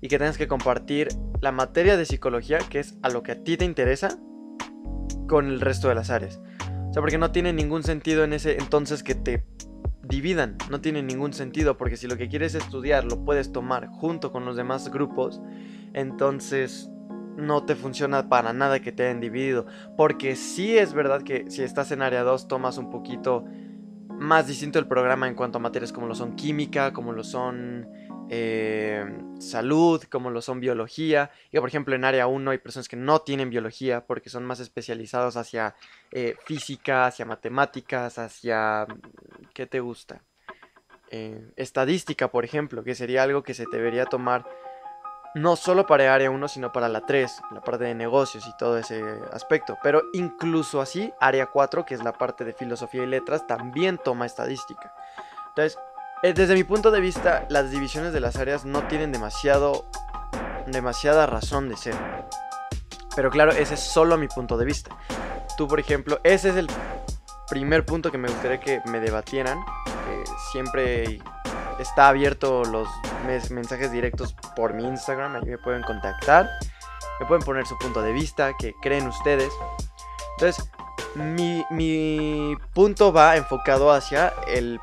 [0.00, 1.08] y que tengas que compartir
[1.40, 4.18] la materia de psicología, que es a lo que a ti te interesa,
[5.28, 6.40] con el resto de las áreas.
[6.90, 9.46] O sea, porque no tiene ningún sentido en ese entonces que te
[10.02, 14.30] dividan, no tiene ningún sentido, porque si lo que quieres estudiar lo puedes tomar junto
[14.30, 15.40] con los demás grupos,
[15.94, 16.90] entonces
[17.36, 19.66] no te funciona para nada que te hayan dividido.
[19.96, 23.44] Porque sí es verdad que si estás en área 2 tomas un poquito
[24.08, 27.88] más distinto el programa en cuanto a materias como lo son química, como lo son
[28.28, 29.04] eh,
[29.38, 31.30] salud, como lo son biología.
[31.50, 34.60] Y por ejemplo en área 1 hay personas que no tienen biología porque son más
[34.60, 35.74] especializados hacia
[36.12, 38.86] eh, física, hacia matemáticas, hacia...
[39.54, 40.22] ¿Qué te gusta?
[41.10, 44.46] Eh, estadística, por ejemplo, que sería algo que se debería tomar
[45.34, 48.78] no solo para área 1, sino para la 3, la parte de negocios y todo
[48.78, 49.78] ese aspecto.
[49.82, 54.26] Pero incluso así, área 4, que es la parte de filosofía y letras, también toma
[54.26, 54.94] estadística.
[55.48, 55.78] Entonces,
[56.22, 59.86] eh, desde mi punto de vista, las divisiones de las áreas no tienen demasiado,
[60.66, 61.94] demasiada razón de ser.
[63.16, 64.96] Pero claro, ese es solo mi punto de vista.
[65.56, 66.68] Tú, por ejemplo, ese es el
[67.52, 69.62] primer punto que me gustaría que me debatieran.
[70.52, 71.20] siempre
[71.78, 72.88] está abierto los
[73.50, 76.48] mensajes directos por mi Instagram, ahí me pueden contactar,
[77.20, 79.52] me pueden poner su punto de vista, que creen ustedes.
[80.38, 80.64] Entonces,
[81.14, 84.80] mi, mi punto va enfocado hacia el,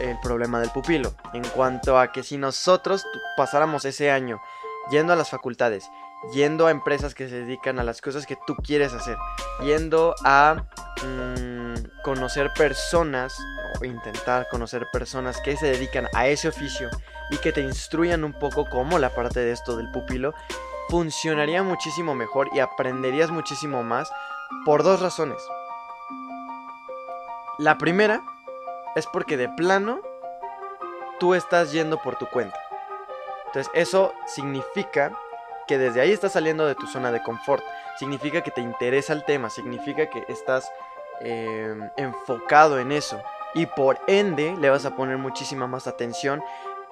[0.00, 4.42] el problema del pupilo, en cuanto a que si nosotros pasáramos ese año
[4.90, 5.88] yendo a las facultades,
[6.32, 9.16] yendo a empresas que se dedican a las cosas que tú quieres hacer,
[9.62, 10.64] yendo a
[11.04, 13.36] mm, conocer personas
[13.80, 16.88] o intentar conocer personas que se dedican a ese oficio
[17.30, 20.34] y que te instruyan un poco cómo la parte de esto del pupilo,
[20.88, 24.12] funcionaría muchísimo mejor y aprenderías muchísimo más
[24.64, 25.42] por dos razones.
[27.58, 28.22] La primera
[28.94, 30.00] es porque de plano
[31.18, 32.58] tú estás yendo por tu cuenta.
[33.46, 35.16] Entonces eso significa
[35.72, 37.64] que desde ahí estás saliendo de tu zona de confort.
[37.96, 40.70] Significa que te interesa el tema, significa que estás
[41.20, 43.22] em, enfocado en eso.
[43.54, 46.44] Y por ende le vas a poner muchísima más atención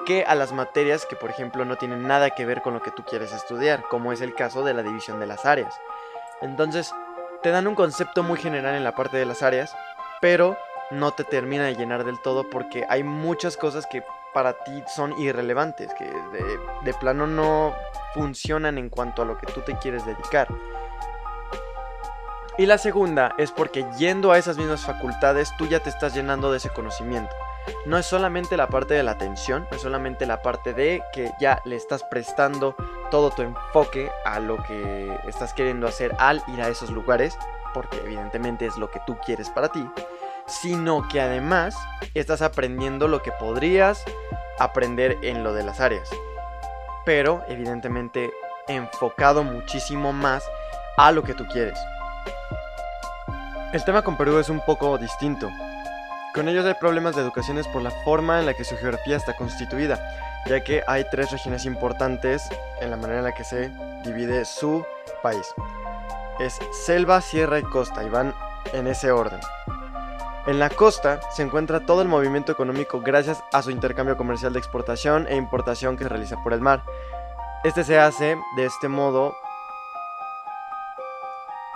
[0.07, 2.91] que a las materias que por ejemplo no tienen nada que ver con lo que
[2.91, 5.79] tú quieres estudiar, como es el caso de la división de las áreas.
[6.41, 6.95] Entonces,
[7.43, 9.77] te dan un concepto muy general en la parte de las áreas,
[10.23, 10.57] pero
[10.91, 15.19] no te termina de llenar del todo porque hay muchas cosas que para ti son
[15.19, 16.05] irrelevantes, que
[16.85, 17.75] de, plano no
[18.15, 20.49] funcionan en cuanto a lo que tú te quieres dedicar.
[22.59, 26.51] Y la segunda es porque yendo a esas mismas facultades tú ya te estás llenando
[26.51, 27.35] de ese conocimiento.
[27.87, 31.31] No es solamente la parte de la atención, no es solamente la parte de que
[31.41, 32.75] ya le estás prestando
[33.11, 37.39] todo tu enfoque a lo que estás queriendo hacer al ir a esos lugares,
[37.73, 39.87] porque evidentemente es lo que tú quieres para ti,
[40.51, 41.77] sino que además
[42.15, 44.05] estás aprendiendo lo que podrías
[44.59, 46.11] aprender en lo de las áreas.
[47.05, 48.31] Pero evidentemente
[48.69, 50.45] enfocado muchísimo más
[50.97, 51.79] a lo que tú quieres.
[53.73, 55.49] El tema con Perú es un poco distinto.
[56.35, 59.37] Con ellos hay problemas de educación por la forma en la que su geografía está
[59.37, 59.99] constituida,
[60.47, 62.49] ya que hay tres regiones importantes
[62.81, 63.71] en la manera en la que se
[64.05, 64.85] divide su
[65.23, 65.47] país.
[66.39, 68.35] Es selva, sierra y costa, y van
[68.73, 69.41] en ese orden.
[70.51, 74.59] En la costa se encuentra todo el movimiento económico gracias a su intercambio comercial de
[74.59, 76.83] exportación e importación que se realiza por el mar.
[77.63, 79.37] Este se hace de este modo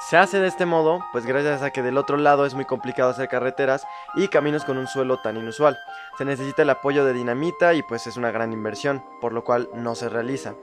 [0.01, 3.11] se hace de este modo, pues gracias a que del otro lado es muy complicado
[3.11, 5.79] hacer carreteras y caminos con un suelo tan inusual.
[6.19, 9.69] Se necesita el apoyo de dinamita y pues es una gran inversión, por lo cual
[9.73, 10.57] no se realiza.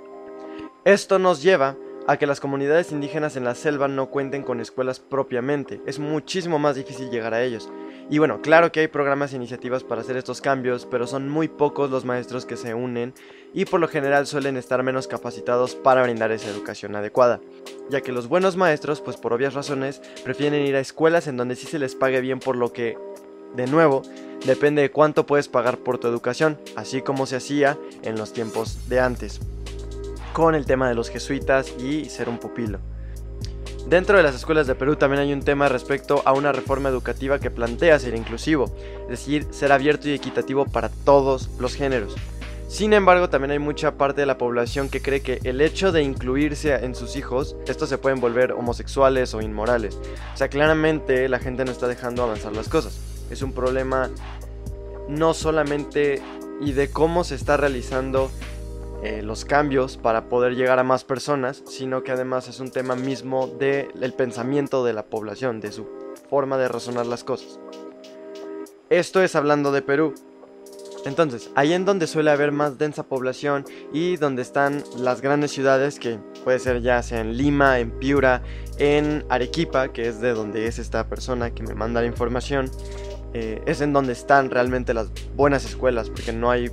[0.84, 5.00] Esto nos lleva a que las comunidades indígenas en la selva no cuenten con escuelas
[5.00, 5.82] propiamente.
[5.86, 7.70] Es muchísimo más difícil llegar a ellos.
[8.10, 11.48] Y bueno, claro que hay programas e iniciativas para hacer estos cambios, pero son muy
[11.48, 13.14] pocos los maestros que se unen
[13.54, 17.40] y por lo general suelen estar menos capacitados para brindar esa educación adecuada,
[17.90, 21.56] ya que los buenos maestros, pues por obvias razones, prefieren ir a escuelas en donde
[21.56, 22.98] sí se les pague bien por lo que,
[23.56, 24.02] de nuevo,
[24.46, 28.90] depende de cuánto puedes pagar por tu educación, así como se hacía en los tiempos
[28.90, 29.40] de antes
[30.34, 32.80] con el tema de los jesuitas y ser un pupilo.
[33.88, 37.40] Dentro de las escuelas de Perú también hay un tema respecto a una reforma educativa
[37.40, 38.72] que plantea ser inclusivo,
[39.04, 42.16] es decir, ser abierto y equitativo para todos los géneros.
[42.72, 46.04] Sin embargo, también hay mucha parte de la población que cree que el hecho de
[46.04, 50.00] incluirse en sus hijos, estos se pueden volver homosexuales o inmorales.
[50.34, 52.98] O sea, claramente la gente no está dejando avanzar las cosas.
[53.30, 54.10] Es un problema
[55.10, 56.22] no solamente
[56.62, 58.32] y de cómo se está realizando
[59.04, 62.96] eh, los cambios para poder llegar a más personas, sino que además es un tema
[62.96, 65.88] mismo del pensamiento de la población, de su
[66.30, 67.60] forma de razonar las cosas.
[68.90, 70.14] Esto es hablando de Perú.
[71.06, 75.98] Entonces, ahí en donde suele haber más densa población y donde están las grandes ciudades,
[75.98, 78.44] que puede ser ya sea en Lima, en Piura,
[78.78, 82.70] en Arequipa, que es de donde es esta persona que me manda la información,
[83.34, 86.70] eh, es en donde están realmente las buenas escuelas, porque no hay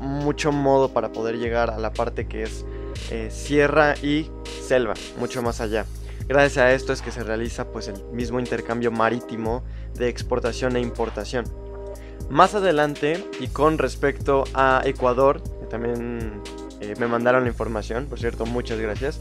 [0.00, 2.64] mucho modo para poder llegar a la parte que es
[3.10, 4.30] eh, sierra y
[4.66, 5.86] selva, mucho más allá.
[6.26, 9.62] Gracias a esto es que se realiza pues el mismo intercambio marítimo
[9.94, 11.44] de exportación e importación.
[12.28, 16.40] Más adelante y con respecto a Ecuador, también
[16.80, 19.18] eh, me mandaron la información, por cierto, muchas gracias,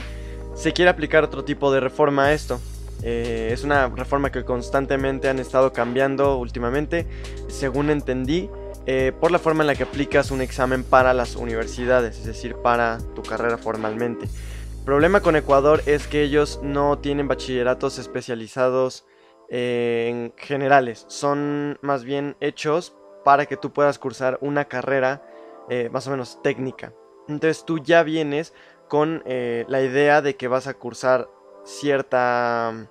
[0.55, 2.59] se quiere aplicar otro tipo de reforma a esto.
[3.01, 7.07] Eh, es una reforma que constantemente han estado cambiando últimamente.
[7.47, 8.49] Según entendí,
[8.85, 12.55] eh, por la forma en la que aplicas un examen para las universidades, es decir,
[12.55, 14.25] para tu carrera formalmente.
[14.25, 19.05] El problema con Ecuador es que ellos no tienen bachilleratos especializados
[19.49, 25.23] eh, en generales, son más bien hechos para que tú puedas cursar una carrera
[25.69, 26.93] eh, más o menos técnica.
[27.27, 28.53] Entonces tú ya vienes
[28.87, 31.29] con la idea de que vas a cursar
[31.63, 32.89] cierta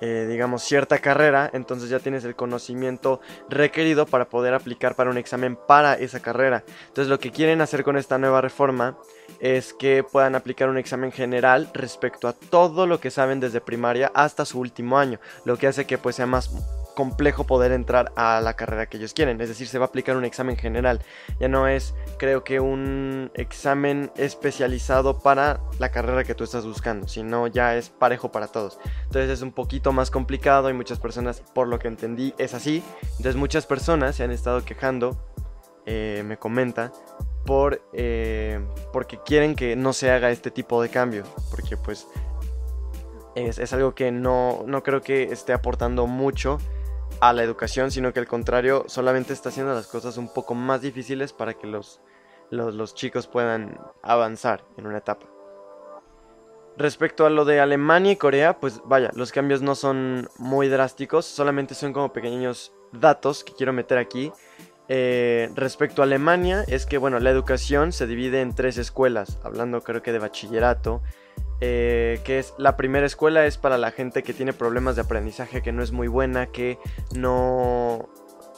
[0.00, 5.18] eh, digamos, cierta carrera, entonces ya tienes el conocimiento requerido para poder aplicar para un
[5.18, 6.64] examen para esa carrera.
[6.88, 8.98] Entonces lo que quieren hacer con esta nueva reforma
[9.40, 14.10] es que puedan aplicar un examen general respecto a todo lo que saben desde primaria
[14.14, 16.50] hasta su último año, lo que hace que pues sea más
[16.96, 19.40] complejo poder entrar a la carrera que ellos quieren.
[19.40, 21.02] Es decir, se va a aplicar un examen general.
[21.38, 27.06] Ya no es, creo que, un examen especializado para la carrera que tú estás buscando,
[27.06, 28.80] sino ya es parejo para todos.
[29.04, 32.82] Entonces es un poquito más complicado y muchas personas, por lo que entendí, es así.
[33.02, 35.22] Entonces muchas personas se han estado quejando,
[35.84, 36.92] eh, me comenta,
[37.44, 38.58] por, eh,
[38.92, 41.24] porque quieren que no se haga este tipo de cambio.
[41.50, 42.08] Porque pues
[43.34, 46.58] es, es, algo que no, no creo que esté aportando mucho
[47.20, 50.80] a la educación, sino que al contrario solamente está haciendo las cosas un poco más
[50.80, 52.00] difíciles para que los,
[52.50, 55.26] los, chicos puedan avanzar en una etapa.
[56.76, 61.24] Respecto a lo de Alemania y Corea, pues vaya, los cambios no son muy drásticos,
[61.24, 64.30] solamente son como pequeños datos que quiero meter aquí.
[64.88, 69.82] Eh, respecto a Alemania, es que bueno, la educación se divide en tres escuelas, hablando
[69.82, 71.02] creo que de bachillerato,
[71.60, 75.62] eh, que es la primera escuela es para la gente que tiene problemas de aprendizaje,
[75.62, 76.78] que no es muy buena, que
[77.14, 78.08] no,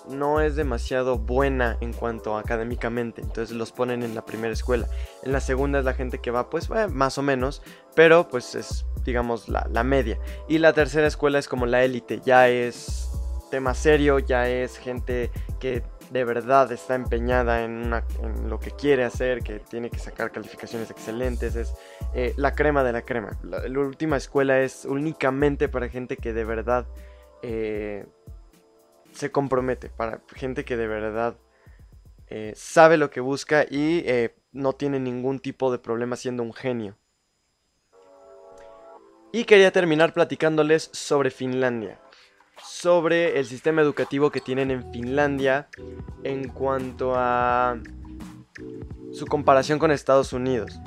[0.08, 4.88] no es demasiado buena en cuanto académicamente, entonces los ponen en la primera escuela.
[5.22, 7.62] En la segunda es la gente que va pues eh, más o menos,
[7.94, 10.18] pero pues es digamos la, la media.
[10.48, 13.10] Y la tercera escuela es como la élite, ya es
[13.50, 17.90] tema serio, ya es gente que de verdad está empeñada en,
[18.48, 21.74] lo que quiere hacer, que tiene que sacar calificaciones excelentes, es
[22.14, 23.38] eh, la crema de la crema.
[23.42, 26.86] La, última escuela es únicamente para gente que de verdad
[27.42, 28.06] eh,
[29.12, 31.36] se compromete, para gente que de verdad
[32.28, 34.04] eh, sabe lo que busca y
[34.52, 36.96] no tiene ningún tipo de problema siendo un genio.
[39.30, 42.00] Y quería terminar platicándoles sobre Finlandia
[42.80, 45.66] sobre el sistema educativo que tienen en Finlandia
[46.22, 47.76] en cuanto a
[49.12, 50.78] su comparación con Estados Unidos.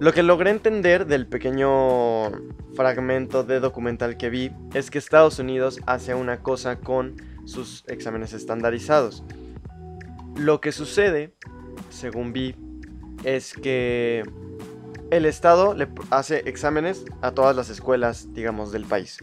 [0.00, 2.32] Lo que logré entender del pequeño
[2.74, 7.14] fragmento de documental que vi es que Estados Unidos hace una cosa con
[7.44, 9.22] sus exámenes estandarizados.
[10.34, 11.32] Lo que sucede,
[11.90, 12.56] según vi,
[13.22, 14.24] es que
[15.12, 19.18] el Estado le hace exámenes a todas las escuelas, digamos, del país.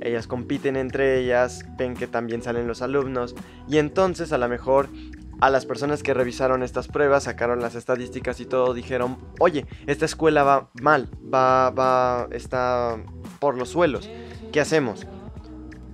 [0.00, 3.34] Ellas compiten entre ellas, ven que también salen los alumnos
[3.68, 4.88] y entonces a lo mejor
[5.40, 10.04] a las personas que revisaron estas pruebas, sacaron las estadísticas y todo, dijeron, oye, esta
[10.04, 13.02] escuela va mal, va, va, está
[13.40, 14.08] por los suelos,
[14.52, 15.08] ¿qué hacemos?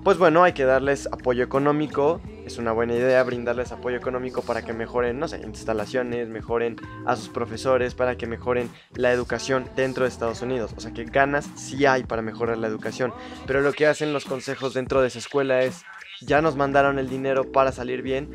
[0.09, 2.23] pues bueno, hay que darles apoyo económico.
[2.49, 7.15] Es una buena idea brindarles apoyo económico para que mejoren, no sé, instalaciones, mejoren a
[7.15, 10.73] sus profesores, para que mejoren la educación dentro de Estados Unidos.
[10.75, 13.13] O sea que ganas sí hay para mejorar la educación.
[13.47, 15.85] Pero lo que hacen los consejos dentro de esa escuela es,
[16.23, 18.31] ya nos mandaron el dinero para salir bien,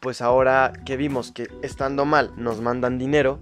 [0.00, 3.38] pues ahora que vimos que estando mal nos mandan dinero,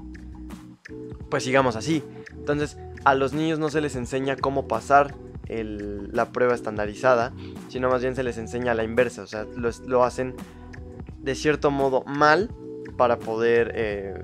[1.30, 2.02] pues sigamos así.
[2.32, 5.14] Entonces a los niños no se les enseña cómo pasar
[5.48, 7.32] la prueba estandarizada,
[7.68, 10.34] sino más bien se les enseña la inversa, o sea, lo, hacen
[11.18, 12.50] de cierto modo mal
[12.96, 13.72] para poder...
[13.74, 14.14] Eh,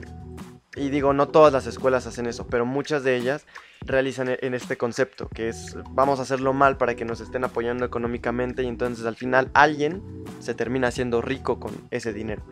[0.74, 3.46] y digo, no todas las escuelas hacen eso, pero muchas de ellas
[3.85, 7.44] realizan e, en este concepto, que es vamos a hacerlo mal para que nos estén
[7.44, 10.02] apoyando económicamente y entonces al final alguien
[10.40, 12.42] se termina haciendo rico con ese dinero.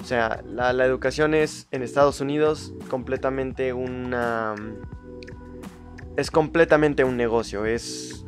[0.00, 4.56] O sea, la, la educación es en Estados Unidos completamente una
[6.16, 8.24] es completamente un negocio, es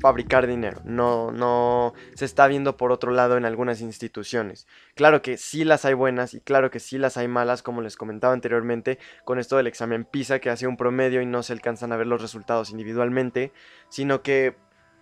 [0.00, 4.66] fabricar dinero, no, no se está viendo por otro lado en algunas instituciones.
[4.96, 7.96] Claro que sí las hay buenas y claro que sí las hay malas, como les
[7.96, 11.92] comentaba anteriormente, con esto del examen PISA que hace un promedio y no se alcanzan
[11.92, 13.52] a ver los resultados individualmente,
[13.88, 14.56] sino que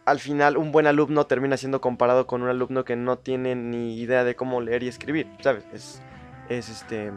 [0.05, 3.99] al final un buen alumno termina siendo comparado con un alumno que no tiene ni
[3.99, 5.65] idea de cómo leer y escribir, ¿sabes?
[5.73, 6.03] Es,
[6.51, 7.11] es este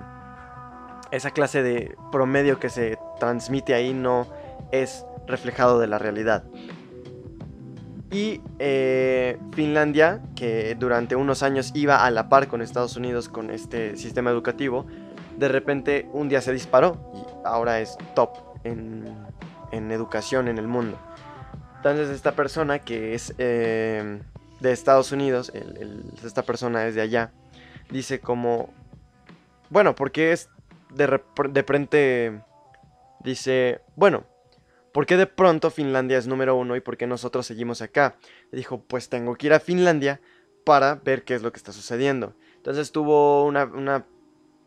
[1.12, 4.28] esa clase de promedio que se transmite ahí no
[4.74, 6.44] es reflejado de la realidad.
[8.12, 13.50] Y eh, Finlandia, que durante unos años iba a la par con Estados Unidos con
[13.50, 14.86] este sistema educativo,
[15.38, 18.32] de repente un día se disparó y ahora es top
[18.64, 19.06] en,
[19.72, 21.00] educación en el mundo.
[21.78, 24.22] Entonces esta persona que es eh,
[24.60, 25.52] de Estados Unidos,
[26.24, 27.32] esta persona es de allá,
[27.90, 28.70] dice como,
[29.70, 30.50] bueno, porque es
[30.92, 32.42] de, de repente,
[33.24, 34.24] dice, bueno,
[34.94, 38.16] ¿por qué de pronto Finlandia es número uno y por qué nosotros seguimos acá?
[38.52, 40.22] Le dijo, pues tengo que ir a Finlandia
[40.64, 42.34] para ver qué es lo que está sucediendo.
[42.56, 44.06] Entonces tuvo una,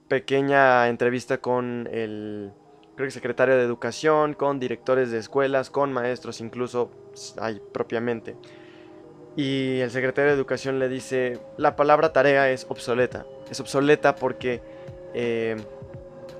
[0.09, 2.53] pequeña entrevista con el
[3.09, 6.93] secretario de educación, con directores de escuelas, con maestros incluso
[7.41, 8.37] hay propiamente.
[9.37, 13.27] Y el secretario de educación le dice, la palabra tarea es obsoleta.
[13.51, 14.63] Es obsoleta porque
[15.13, 15.57] eh,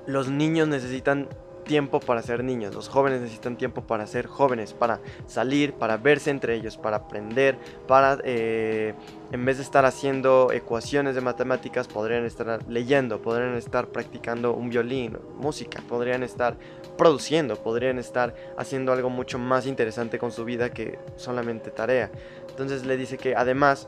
[0.07, 1.27] los niños necesitan
[1.67, 6.31] tiempo para ser niños, los jóvenes necesitan tiempo para ser jóvenes, para salir, para verse
[6.31, 8.95] entre ellos, para aprender, para eh,
[9.31, 14.69] en vez de estar haciendo ecuaciones de matemáticas, podrían estar leyendo, podrían estar practicando un
[14.69, 16.57] violín, música, podrían estar
[16.97, 22.09] produciendo, podrían estar haciendo algo mucho más interesante con su vida que solamente tarea.
[22.49, 23.87] Entonces le dice que además,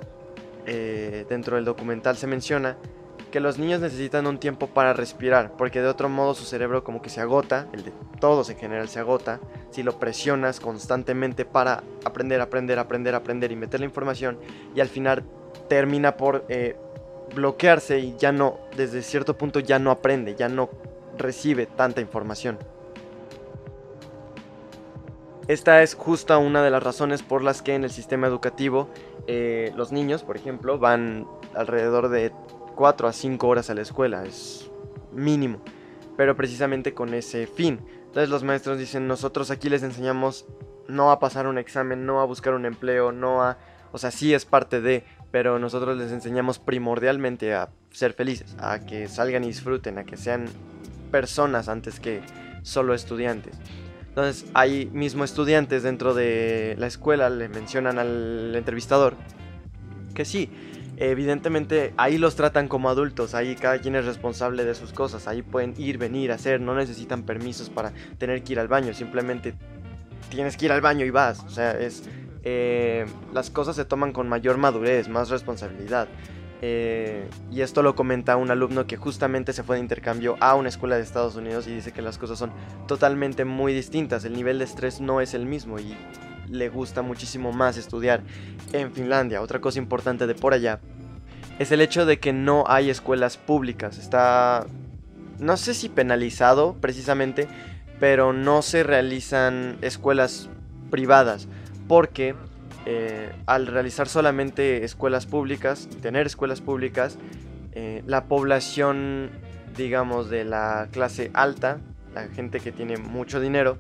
[0.66, 2.78] eh, dentro del documental se menciona
[3.30, 7.02] que los niños necesitan un tiempo para respirar, porque de otro modo su cerebro como
[7.02, 9.40] que se agota, el de todos en general se agota,
[9.72, 14.40] si lo presionas constantemente para aprender, aprender, aprender, aprender y meter la información,
[14.76, 15.24] y al final
[15.68, 16.76] termina por eh,
[17.36, 20.70] bloquearse y ya no, desde cierto punto ya no aprende, ya no
[21.18, 22.58] recibe tanta información.
[25.48, 28.88] Esta es justa una de las razones por las que en el sistema educativo
[29.26, 31.26] eh, los niños, por ejemplo, van
[31.56, 32.32] alrededor de
[32.80, 34.72] 4 a 5 horas a la escuela, es
[35.12, 35.62] mínimo,
[36.16, 37.82] pero precisamente con ese fin.
[38.06, 40.46] Entonces los maestros dicen, nosotros aquí les enseñamos
[40.88, 43.58] no a pasar un examen, no a buscar un empleo, no a...
[43.92, 48.80] O sea, sí es parte de, pero nosotros les enseñamos primordialmente a ser felices, a
[48.80, 50.46] que salgan y disfruten, a que sean
[51.12, 52.22] personas antes que
[52.62, 53.58] solo estudiantes.
[54.08, 59.16] Entonces, hay mismo estudiantes dentro de la escuela, le mencionan al entrevistador
[60.14, 60.50] que sí,
[61.00, 65.42] evidentemente ahí los tratan como adultos, ahí cada quien es responsable de sus cosas, ahí
[65.42, 69.54] pueden ir, venir, hacer, no necesitan permisos para tener que ir al baño, simplemente
[70.30, 72.04] tienes que ir al baño y vas, o sea, es...
[72.44, 76.08] Eh, las cosas se toman con mayor madurez, más responsabilidad.
[76.62, 80.70] Eh, y esto lo comenta un alumno que justamente se fue de intercambio a una
[80.70, 82.52] escuela de Estados Unidos y dice que las cosas son
[82.88, 84.26] totalmente muy distintas.
[84.26, 85.96] El nivel de estrés no es el mismo y
[86.50, 88.22] le gusta muchísimo más estudiar
[88.74, 89.42] en Finlandia.
[89.42, 90.80] Otra cosa importante de por allá
[91.60, 93.98] es el hecho de que no hay escuelas públicas.
[93.98, 94.66] Está,
[95.40, 97.48] no sé si penalizado precisamente,
[98.00, 100.50] pero no se realizan escuelas
[100.90, 101.48] privadas
[101.88, 102.36] porque
[102.86, 107.18] eh, al realizar solamente escuelas públicas tener escuelas públicas,
[107.74, 109.30] eh, la población,
[109.76, 111.80] digamos, de la clase alta,
[112.14, 113.78] la gente que tiene mucho dinero,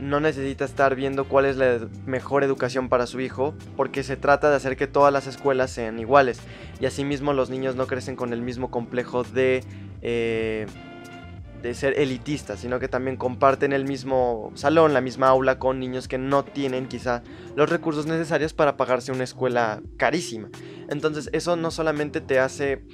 [0.00, 4.50] no necesita estar viendo cuál es la mejor educación para su hijo, porque se trata
[4.50, 6.40] de hacer que todas las escuelas sean iguales.
[6.80, 9.64] Y asimismo los niños no crecen con el mismo complejo de
[10.02, 10.66] eh,
[11.62, 16.06] de ser elitistas, sino que también comparten el mismo salón, la misma aula con niños
[16.06, 17.22] que no tienen quizá
[17.56, 20.48] los recursos necesarios para pagarse una escuela carísima.
[20.88, 22.84] Entonces eso no solamente te hace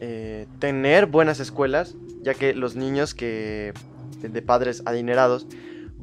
[0.00, 3.72] eh, tener buenas escuelas, ya que los niños que
[4.20, 5.46] de padres adinerados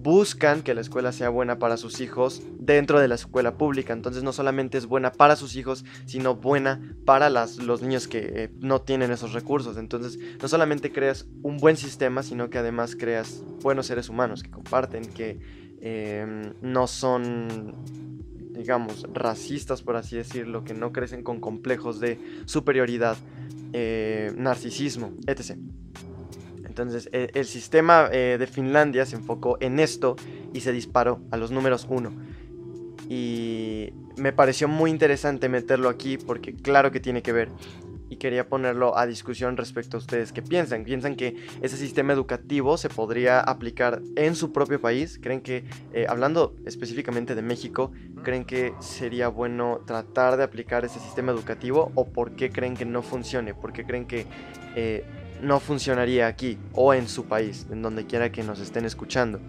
[0.02, 3.94] buscan que la escuela sea buena para sus hijos dentro de la escuela pública.
[3.94, 8.50] Entonces no solamente es buena para sus hijos, sino buena para los niños que eh,
[8.60, 9.78] no tienen esos recursos.
[9.78, 14.52] Entonces no solamente creas un buen sistema, sino que además creas buenos seres humanos que
[14.52, 15.40] comparten, que
[15.82, 17.76] em, no son
[18.58, 23.16] digamos, racistas, por así decirlo, que no crecen con complejos de superioridad,
[23.74, 25.58] eh, narcisismo, etc.
[26.84, 30.16] Entonces e, el sistema eh, de Finlandia se enfocó en esto
[30.54, 32.12] y se disparó a los números 1.
[33.10, 37.50] Y me pareció muy interesante meterlo aquí porque claro que tiene que ver.
[38.10, 40.86] Y quería ponerlo a discusión respecto a ustedes qué piensan.
[40.86, 45.20] ¿Piensan que ese sistema educativo se podría aplicar en su propio país?
[45.22, 47.92] ¿Creen que, eh, hablando específicamente de México,
[48.24, 51.92] creen que sería bueno tratar de aplicar ese sistema educativo?
[51.96, 53.54] ¿O por qué creen que no funcione?
[53.54, 54.26] ¿Por qué creen que
[54.76, 55.04] eh,
[55.42, 59.40] no funcionaría aquí o en su país, en donde quiera que nos estén escuchando.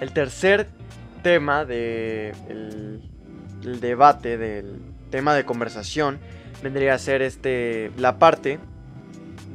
[0.00, 0.68] El tercer
[1.22, 2.34] tema del
[3.62, 4.80] de debate, del
[5.10, 6.18] tema de conversación,
[6.62, 8.58] vendría a ser este, la parte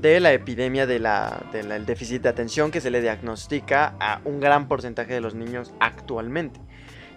[0.02, 1.04] de la epidemia del
[1.52, 5.74] de déficit de atención que se le diagnostica a un gran porcentaje de los niños
[5.80, 6.60] actualmente.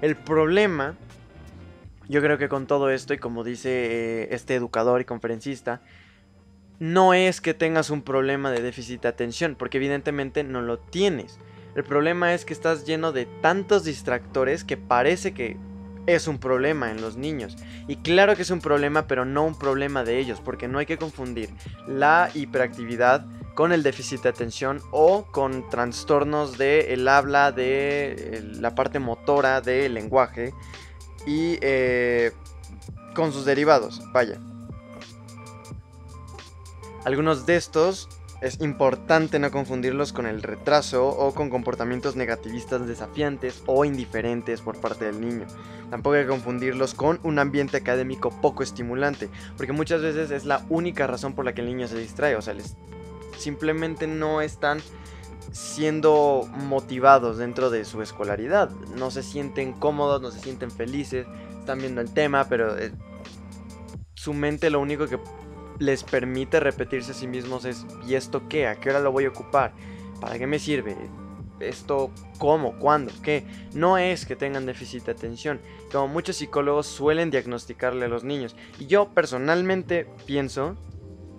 [0.00, 0.96] El problema,
[2.08, 5.80] yo creo que con todo esto, y como dice eh, este educador y conferencista,
[6.82, 11.38] no es que tengas un problema de déficit de atención, porque evidentemente no lo tienes.
[11.76, 15.56] El problema es que estás lleno de tantos distractores que parece que
[16.08, 17.56] es un problema en los niños.
[17.86, 20.86] Y claro que es un problema, pero no un problema de ellos, porque no hay
[20.86, 21.50] que confundir
[21.86, 28.74] la hiperactividad con el déficit de atención o con trastornos del el habla, de la
[28.74, 30.52] parte motora del lenguaje
[31.28, 32.32] y eh,
[33.14, 34.02] con sus derivados.
[34.12, 34.40] Vaya.
[37.04, 38.08] Algunos de estos
[38.42, 44.80] es importante no confundirlos con el retraso o con comportamientos negativistas desafiantes o indiferentes por
[44.80, 45.46] parte del niño.
[45.90, 50.64] Tampoco hay que confundirlos con un ambiente académico poco estimulante, porque muchas veces es la
[50.70, 52.54] única razón por la que el niño se distrae, o sea,
[53.36, 54.80] simplemente no están
[55.52, 61.26] siendo motivados dentro de su escolaridad, no se sienten cómodos, no se sienten felices,
[61.60, 62.92] están viendo el tema, pero eh,
[64.14, 65.18] su mente lo único que
[65.78, 68.66] les permite repetirse a sí mismos es, ¿y esto qué?
[68.66, 69.72] ¿A qué hora lo voy a ocupar?
[70.20, 70.96] ¿Para qué me sirve?
[71.60, 72.78] ¿Esto cómo?
[72.78, 73.12] ¿Cuándo?
[73.22, 73.44] ¿Qué?
[73.74, 75.60] No es que tengan déficit de atención,
[75.90, 78.56] como muchos psicólogos suelen diagnosticarle a los niños.
[78.78, 80.76] Y yo personalmente pienso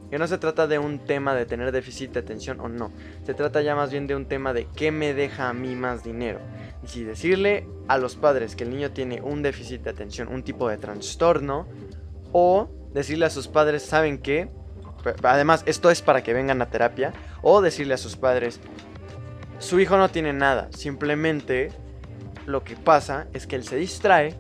[0.10, 2.92] que no se trata de un tema de tener déficit de atención o no.
[3.26, 6.04] Se trata ya más bien de un tema de qué me deja a mí más
[6.04, 6.40] dinero.
[6.84, 10.44] Y si decirle a los padres que el niño tiene un déficit de atención, un
[10.44, 11.68] tipo de trastorno,
[12.32, 14.50] o decirle a sus padres, ¿saben qué?
[15.24, 17.14] Además, esto es para que vengan a terapia.
[17.42, 18.60] O decirle a sus padres,
[19.60, 20.70] su hijo no tiene nada.
[20.72, 21.72] Simplemente
[22.46, 24.36] lo que pasa es que él se distrae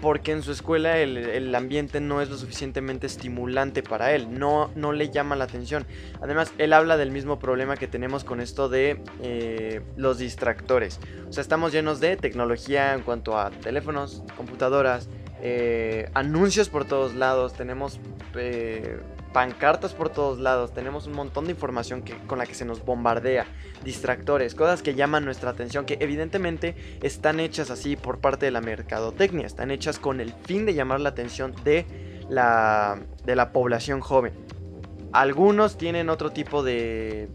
[0.00, 4.92] porque en su escuela el, ambiente no es lo suficientemente estimulante para él, no, no
[4.92, 5.86] le llama la atención.
[6.22, 11.00] Además, él habla del mismo problema que tenemos con esto de eh, los distractores.
[11.28, 15.08] O sea, estamos llenos de tecnología en cuanto a teléfonos, computadoras,
[15.42, 17.98] eh, anuncios por todos lados, tenemos
[18.34, 19.00] eh,
[19.32, 22.84] pancartas por todos lados, tenemos un montón de información que, con la que se nos
[22.84, 23.46] bombardea,
[23.84, 28.60] distractores, cosas que llaman nuestra atención, que evidentemente están hechas así por parte de la
[28.60, 31.86] mercadotecnia, están hechas con el fin de llamar la atención de
[32.28, 34.32] la, de la población joven.
[35.12, 37.28] Algunos tienen otro tipo de,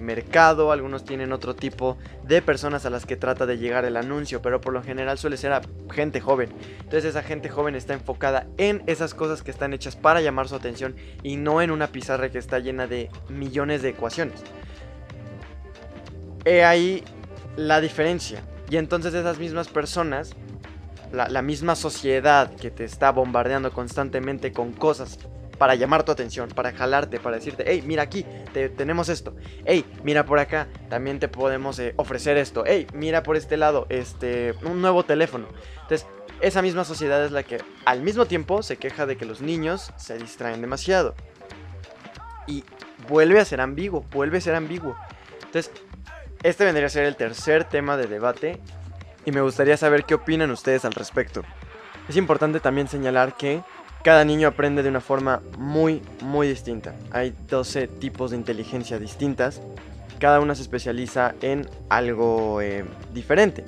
[0.00, 4.40] mercado, algunos tienen otro tipo de personas a las que trata de llegar el anuncio,
[4.42, 6.50] pero por lo general suele ser a gente joven.
[6.78, 10.54] Entonces esa gente joven está enfocada en esas cosas que están hechas para llamar su
[10.54, 14.42] atención y no en una pizarra que está llena de millones de ecuaciones.
[16.44, 17.04] He ahí
[17.56, 18.42] la diferencia.
[18.70, 20.34] Y entonces esas mismas personas,
[21.12, 25.18] la misma sociedad que te está bombardeando constantemente con cosas
[25.60, 29.36] para llamar tu atención, para jalarte, para decirte, hey, mira aquí, te, tenemos esto,
[29.66, 33.84] hey, mira por acá, también te podemos eh, ofrecer esto, hey, mira por este lado,
[33.90, 35.48] este, un nuevo teléfono.
[35.82, 36.06] Entonces,
[36.40, 39.92] esa misma sociedad es la que al mismo tiempo se queja de que los niños
[39.98, 41.14] se distraen demasiado.
[42.46, 42.64] Y
[43.06, 44.96] vuelve a ser ambiguo, vuelve a ser ambiguo.
[45.44, 45.70] Entonces,
[46.42, 48.60] este vendría a ser el tercer tema de debate
[49.26, 51.42] y me gustaría saber qué opinan ustedes al respecto.
[52.08, 53.62] Es importante también señalar que
[54.02, 56.94] cada niño aprende de una forma muy, muy distinta.
[57.10, 59.60] Hay 12 tipos de inteligencia distintas.
[60.18, 63.64] Cada una se especializa en algo eh, diferente.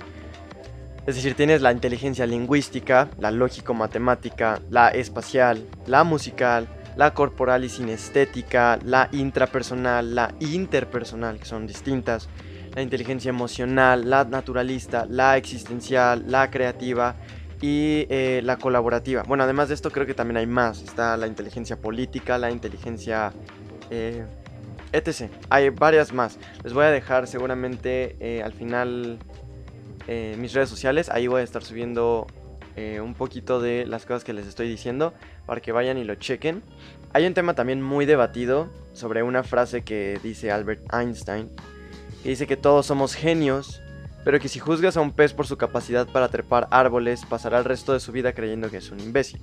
[1.07, 7.69] Es decir, tienes la inteligencia lingüística, la lógico-matemática, la espacial, la musical, la corporal y
[7.69, 12.29] sinestética, la intrapersonal, la interpersonal, que son distintas,
[12.75, 17.17] la inteligencia emocional, la naturalista, la existencial, la creativa
[17.63, 19.23] y eh, la colaborativa.
[19.23, 20.83] Bueno, además de esto creo que también hay más.
[20.83, 23.33] Está la inteligencia política, la inteligencia...
[23.89, 24.27] Eh,
[24.93, 25.31] etc.
[25.49, 26.39] Hay varias más.
[26.65, 29.19] Les voy a dejar seguramente eh, al final
[30.37, 31.09] mis redes sociales.
[31.09, 32.27] Ahí voy a estar subiendo
[32.77, 35.15] un poquito de las cosas que les estoy diciendo
[35.47, 36.63] para que vayan y lo chequen.
[37.13, 41.49] Hay un tema también muy debatido sobre una frase que dice Albert Einstein.
[42.25, 43.82] Que dice que todos somos genios
[44.25, 47.65] pero que si juzgas a un pez por su capacidad para trepar árboles, pasará el
[47.65, 49.41] resto de su vida creyendo que es un imbécil.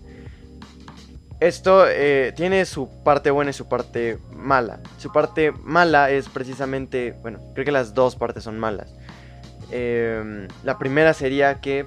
[1.40, 4.82] Esto eh, tiene su parte buena y su parte mala.
[4.98, 8.94] Su parte mala es precisamente, bueno, creo que las dos partes son malas.
[9.72, 11.86] Em, la primera sería que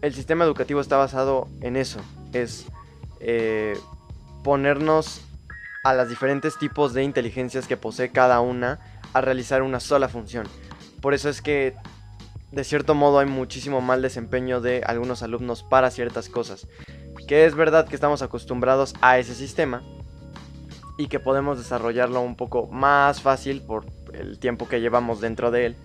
[0.00, 2.00] el sistema educativo está basado en eso,
[2.32, 2.66] es
[3.20, 3.76] eh,
[4.42, 5.22] ponernos
[5.82, 8.78] a los diferentes tipos de inteligencias que posee cada una
[9.12, 10.46] a realizar una sola función.
[11.00, 11.74] Por eso es que
[12.54, 16.68] de cierto modo hay muchísimo mal desempeño de algunos alumnos para ciertas cosas.
[17.26, 19.82] Que es verdad que estamos acostumbrados a ese sistema
[20.96, 25.66] y que podemos desarrollarlo un poco más fácil por el tiempo que llevamos dentro de
[25.66, 25.76] él.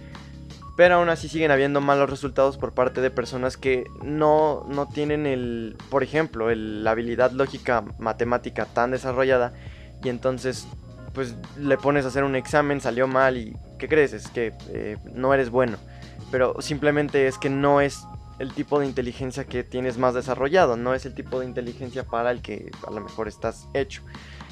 [0.77, 5.25] Pero aún así siguen habiendo malos resultados por parte de personas que no, no tienen
[5.25, 9.53] el, por ejemplo, la habilidad lógica matemática tan desarrollada
[10.03, 10.67] y entonces
[11.13, 14.13] pues le pones a hacer un examen, salió mal y ¿qué crees?
[14.13, 15.77] Es que eh, no eres bueno
[16.31, 18.05] pero simplemente es que no es
[18.39, 22.31] el tipo de inteligencia que tienes más desarrollado, no es el tipo de inteligencia para
[22.31, 24.01] el que a lo mejor estás hecho.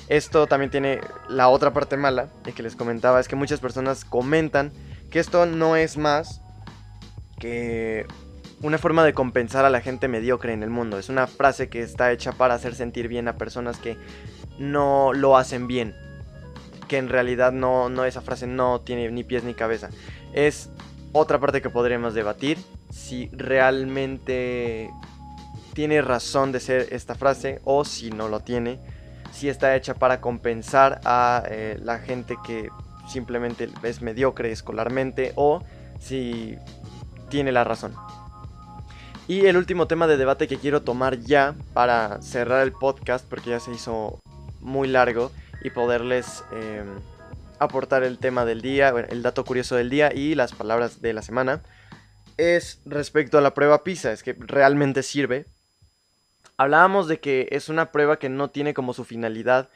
[0.10, 4.06] Esto también tiene la otra parte mala de que les comentaba, es que muchas personas
[4.06, 4.72] comentan
[5.10, 6.42] que esto no es más
[7.40, 8.06] que
[8.62, 10.98] una forma de compensar a la gente mediocre en el mundo.
[10.98, 13.98] Es una frase que está hecha para hacer sentir bien a personas que
[14.58, 15.96] no lo hacen bien.
[16.88, 19.90] Que en realidad no, no esa frase no tiene ni pies ni cabeza.
[20.34, 20.70] Es
[21.18, 22.58] otra parte que podríamos debatir,
[22.92, 24.90] si realmente
[25.74, 28.80] tiene razón de ser esta frase o si no lo tiene,
[29.32, 32.70] si está hecha para compensar a eh, la gente que
[33.08, 35.64] simplemente es mediocre escolarmente o
[36.00, 36.58] si
[37.30, 37.94] tiene la razón.
[39.28, 43.50] Y el último tema de debate que quiero tomar ya para cerrar el podcast porque
[43.50, 44.20] ya se hizo
[44.62, 45.32] muy largo
[45.64, 46.44] y poderles...
[46.52, 47.17] Em,
[47.60, 51.22] aportar el tema del día, el dato curioso del día y las palabras de la
[51.22, 51.62] semana,
[52.38, 55.46] es respecto a la prueba PISA, es que realmente sirve.
[56.58, 59.70] Hablábamos de que es una prueba que no tiene como su finalidad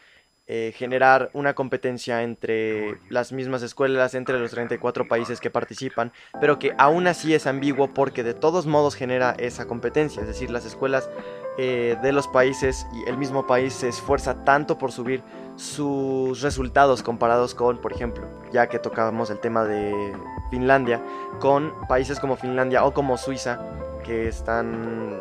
[0.53, 6.11] eh, generar una competencia entre las mismas escuelas, entre los 34 países que participan,
[6.41, 10.49] pero que aún así es ambiguo porque de todos modos genera esa competencia, es decir,
[10.49, 11.09] las escuelas
[11.57, 15.23] eh, de los países y el mismo país se esfuerza tanto por subir
[15.61, 20.15] sus resultados comparados con, por ejemplo, ya que tocábamos el tema de
[20.49, 20.99] Finlandia,
[21.39, 23.59] con países como Finlandia o como Suiza,
[24.03, 25.19] que están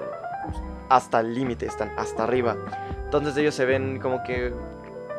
[0.89, 2.57] hasta el límite, están hasta arriba.
[3.05, 4.55] Entonces ellos se ven como que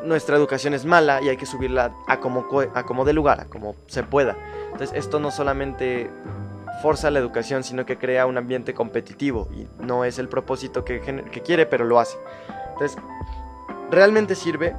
[0.02, 2.44] nuestra educación es mala y hay que subirla a como,
[2.74, 4.36] a como de lugar, a como se pueda.
[4.72, 6.10] Entonces esto no solamente
[6.82, 11.00] forza la educación, sino que crea un ambiente competitivo y no es el propósito que,
[11.00, 12.18] que quiere, pero lo hace.
[12.72, 12.98] Entonces,
[13.88, 14.74] ¿realmente sirve?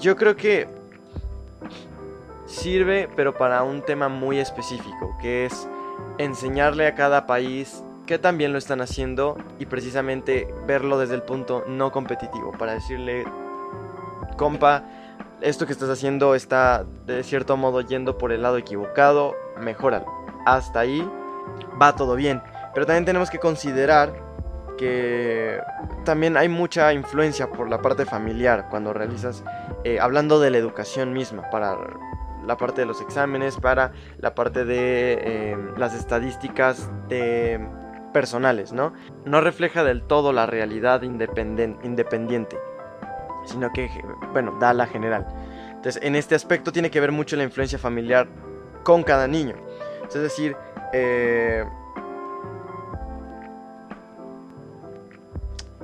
[0.00, 0.66] Yo creo que
[2.46, 5.68] sirve, pero para un tema muy específico, que es
[6.16, 11.64] enseñarle a cada país que también lo están haciendo y precisamente verlo desde el punto
[11.68, 13.24] no competitivo, para decirle,
[14.36, 14.84] compa,
[15.42, 20.06] esto que estás haciendo está de cierto modo yendo por el lado equivocado, mejóralo.
[20.46, 21.06] Hasta ahí
[21.80, 22.42] va todo bien.
[22.72, 24.12] Pero también tenemos que considerar
[24.80, 25.60] que
[26.04, 29.44] también hay mucha influencia por la parte familiar cuando realizas,
[29.84, 31.76] eh, hablando de la educación misma, para
[32.44, 36.90] la parte de los exámenes, para la parte de eh, las estadísticas
[38.12, 38.92] personales, ¿no?
[39.24, 42.58] No refleja del todo la realidad independiente,
[43.44, 43.88] sino que,
[44.32, 45.26] bueno, da la general.
[45.68, 48.28] Entonces, en este aspecto tiene que ver mucho la influencia familiar
[48.82, 49.54] con cada niño.
[50.06, 50.56] Es decir,
[50.92, 51.64] eh,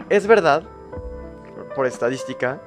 [0.09, 0.65] es verdad,
[1.75, 2.61] por estadística,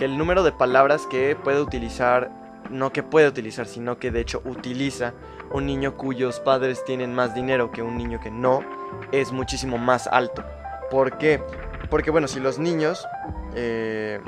[0.00, 2.30] que el número de palabras que puede utilizar,
[2.70, 5.12] no que puede utilizar, sino que de hecho utiliza
[5.52, 8.64] un niño cuyos padres tienen más dinero que un niño que no,
[9.12, 10.42] es muchísimo más alto.
[10.90, 11.42] ¿Por qué?
[11.90, 13.06] Porque bueno, si los niños
[13.54, 14.22] eh,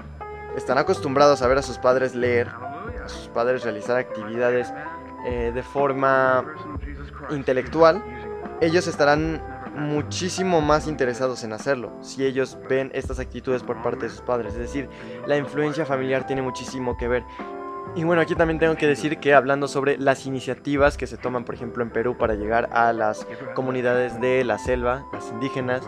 [0.59, 4.71] están acostumbrados a ver a sus padres leer, a sus padres realizar actividades
[5.25, 6.45] eh, de forma
[7.31, 8.05] intelectual,
[8.61, 9.41] ellos estarán
[9.75, 14.55] muchísimo más interesados en hacerlo si ellos ven estas actitudes por parte de sus padres.
[14.55, 14.89] Es decir,
[15.27, 17.25] la influencia familiar tiene muchísimo que ver.
[17.95, 21.45] Y bueno, aquí también tengo que decir que hablando sobre las iniciativas que se toman,
[21.45, 25.83] por ejemplo, en Perú para llegar a las comunidades de la selva, las indígenas,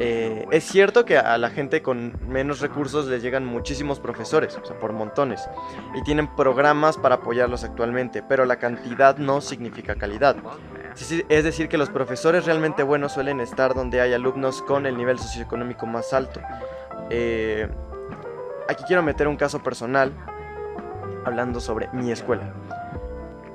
[0.00, 4.66] eh, es cierto que a la gente con menos recursos les llegan muchísimos profesores, o
[4.66, 5.48] sea, por montones,
[5.94, 10.36] y tienen programas para apoyarlos actualmente, pero la cantidad no significa calidad.
[11.28, 15.20] Es decir, que los profesores realmente buenos suelen estar donde hay alumnos con el nivel
[15.20, 16.40] socioeconómico más alto.
[17.10, 17.68] Eh,
[18.68, 20.12] aquí quiero meter un caso personal
[21.24, 22.54] hablando sobre mi escuela.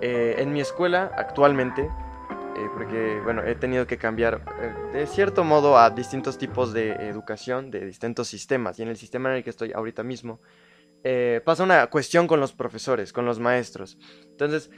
[0.02, 5.44] Eh, en mi escuela actualmente, eh, porque bueno, he tenido que cambiar eh, de cierto
[5.44, 9.44] modo a distintos tipos de educación, de distintos sistemas, y en el sistema en el
[9.44, 10.40] que estoy ahorita mismo,
[11.46, 13.98] pasa una cuestión con los profesores, con los maestros.
[14.32, 14.70] Entonces,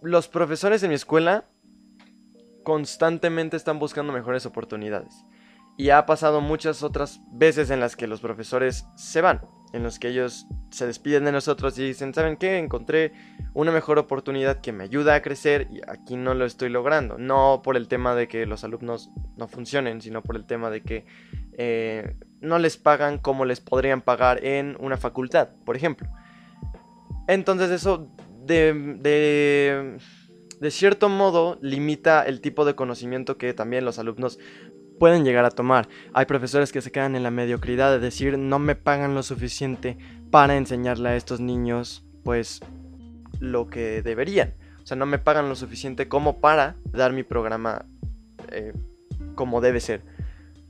[0.00, 1.44] los profesores en mi escuela
[2.62, 5.24] constantemente están buscando mejores oportunidades.
[5.76, 9.98] Y ha pasado muchas otras veces en las que los profesores se van en los
[9.98, 12.58] que ellos se despiden de nosotros y dicen, ¿saben qué?
[12.58, 13.12] Encontré
[13.54, 17.18] una mejor oportunidad que me ayuda a crecer y aquí no lo estoy logrando.
[17.18, 20.82] No por el tema de que los alumnos no funcionen, sino por el tema de
[20.82, 21.06] que
[21.56, 26.08] eh, no les pagan como les podrían pagar en una facultad, por ejemplo.
[27.26, 28.10] Entonces eso
[28.44, 29.98] de, de,
[30.60, 34.38] de cierto modo limita el tipo de conocimiento que también los alumnos
[34.98, 35.88] pueden llegar a tomar.
[36.12, 39.96] Hay profesores que se quedan en la mediocridad de decir no me pagan lo suficiente
[40.30, 42.60] para enseñarle a estos niños pues
[43.40, 44.54] lo que deberían.
[44.82, 47.86] O sea, no me pagan lo suficiente como para dar mi programa
[48.50, 48.72] eh,
[49.34, 50.02] como debe ser.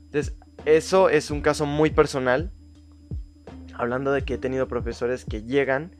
[0.05, 2.51] Entonces, eso es un caso muy personal.
[3.73, 5.95] Hablando de que he tenido profesores que llegan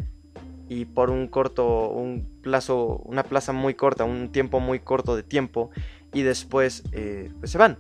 [0.68, 5.24] y por un corto, un plazo, una plaza muy corta, un tiempo muy corto de
[5.24, 5.72] tiempo
[6.14, 7.78] y después eh, pues se van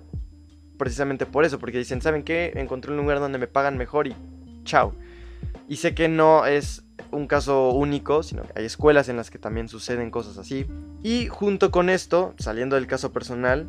[0.80, 2.52] precisamente por eso, porque dicen, ¿saben qué?
[2.56, 4.16] Encontré un lugar donde me pagan mejor y
[4.64, 4.96] chao.
[5.68, 9.38] Y sé que no es un caso único, sino que hay escuelas en las que
[9.38, 10.66] también suceden cosas así.
[11.04, 13.68] Y junto con esto, saliendo del caso personal,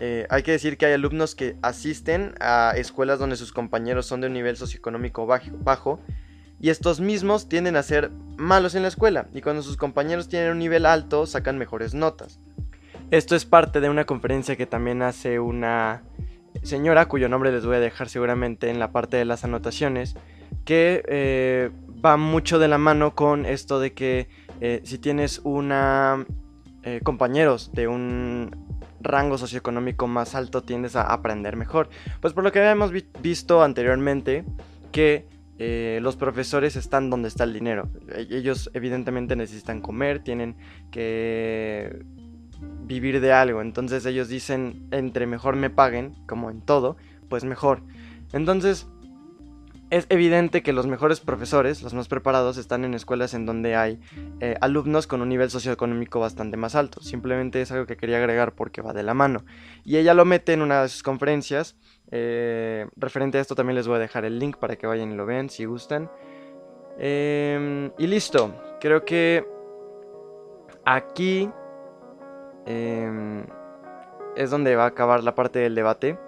[0.00, 4.22] eh, hay que decir que hay alumnos que asisten a escuelas donde sus compañeros son
[4.22, 6.00] de un nivel socioeconómico bajo,
[6.60, 10.52] y estos mismos tienden a ser malos en la escuela y cuando sus compañeros tienen
[10.52, 12.40] un nivel alto sacan mejores notas.
[13.10, 16.02] Esto es parte de una conferencia que también hace una
[16.62, 20.16] señora, cuyo nombre les voy a dejar seguramente en la parte de las anotaciones,
[20.64, 21.70] que eh,
[22.04, 24.28] va mucho de la mano con esto de que
[24.60, 26.24] eh, si tienes una
[26.82, 28.64] eh, compañeros de un
[29.00, 31.90] rango socioeconómico más alto tiendes a aprender mejor.
[32.20, 34.44] Pues por lo que habíamos visto anteriormente
[34.92, 35.32] que
[36.00, 37.88] los profesores están donde está el dinero.
[38.08, 40.56] E-, ellos evidentemente necesitan comer, tienen
[40.90, 42.04] que
[42.60, 43.60] vivir de algo.
[43.60, 46.96] Entonces ellos dicen, entre mejor me paguen, como en todo,
[47.28, 47.82] pues mejor.
[48.32, 48.86] Entonces,
[49.90, 54.00] es evidente que los mejores profesores, los más preparados, están en escuelas en donde hay
[54.40, 57.00] eh, alumnos con un nivel socioeconómico bastante más alto.
[57.00, 59.44] Simplemente es algo que quería agregar porque va de la mano.
[59.84, 61.76] Y ella lo mete en una de sus conferencias.
[62.10, 65.14] Eh, referente a esto también les voy a dejar el link para que vayan y
[65.14, 66.10] lo vean si gustan.
[66.98, 68.54] Em, y listo.
[68.80, 69.46] Creo que
[70.84, 71.48] aquí
[72.66, 73.46] em,
[74.36, 76.18] es donde va a acabar la parte del debate.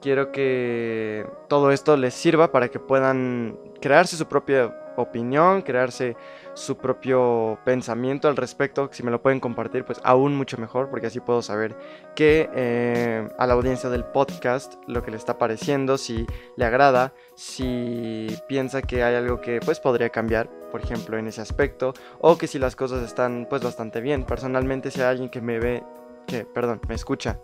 [0.00, 6.16] Quiero que todo esto les sirva para que puedan crearse su propia opinión, crearse
[6.58, 8.90] su propio pensamiento al respecto.
[8.92, 11.76] Si me lo pueden compartir, pues aún mucho mejor, porque así puedo saber
[12.14, 17.14] que eh, a la audiencia del podcast lo que le está pareciendo, si le agrada,
[17.34, 22.36] si piensa que hay algo que pues podría cambiar, por ejemplo, en ese aspecto, o
[22.36, 24.24] que si las cosas están pues bastante bien.
[24.24, 25.84] Personalmente, si hay alguien que me ve
[26.26, 27.38] que, perdón, me escucha,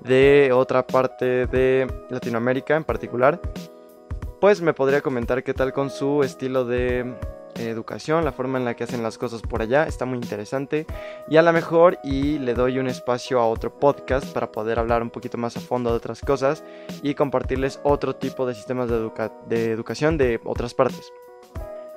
[0.00, 3.40] de otra parte de Latinoamérica en particular,
[4.40, 7.14] pues me podría comentar qué tal con su estilo de
[7.56, 10.86] educación, la forma en la que hacen las cosas por allá, está muy interesante
[11.28, 15.02] y a lo mejor y le doy un espacio a otro podcast para poder hablar
[15.02, 16.64] un poquito más a fondo de otras cosas
[17.02, 19.10] y compartirles otro tipo de sistemas de,
[19.48, 21.12] de educación de otras partes.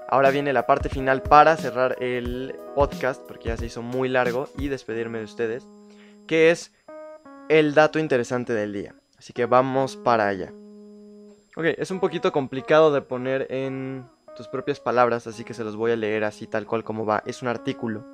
[0.08, 4.50] Ahora viene la parte final para cerrar el podcast porque ya se hizo muy largo
[4.58, 5.68] y despedirme de ustedes
[6.28, 6.72] que es
[7.50, 8.96] el dato interesante del día.
[9.18, 10.52] Así que vamos para allá.
[11.56, 14.06] Ok, es un poquito complicado de poner en
[14.36, 17.24] tus propias palabras, así que se los voy a leer así tal cual como va.
[17.26, 18.06] Es un artículo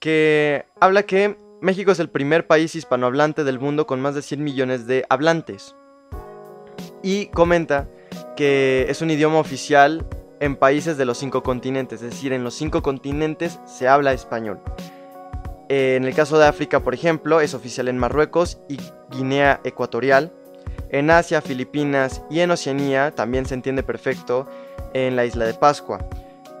[0.00, 4.42] que habla que México es el primer país hispanohablante del mundo con más de 100
[4.42, 5.74] millones de hablantes.
[7.02, 7.88] Y comenta
[8.36, 10.06] que es un idioma oficial
[10.40, 14.60] en países de los cinco continentes, es decir, en los cinco continentes se habla español.
[15.68, 18.78] En el caso de África, por ejemplo, es oficial en Marruecos y
[19.10, 20.32] Guinea Ecuatorial.
[20.90, 24.48] En Asia, Filipinas y en Oceanía también se entiende perfecto
[24.94, 26.06] en la isla de Pascua.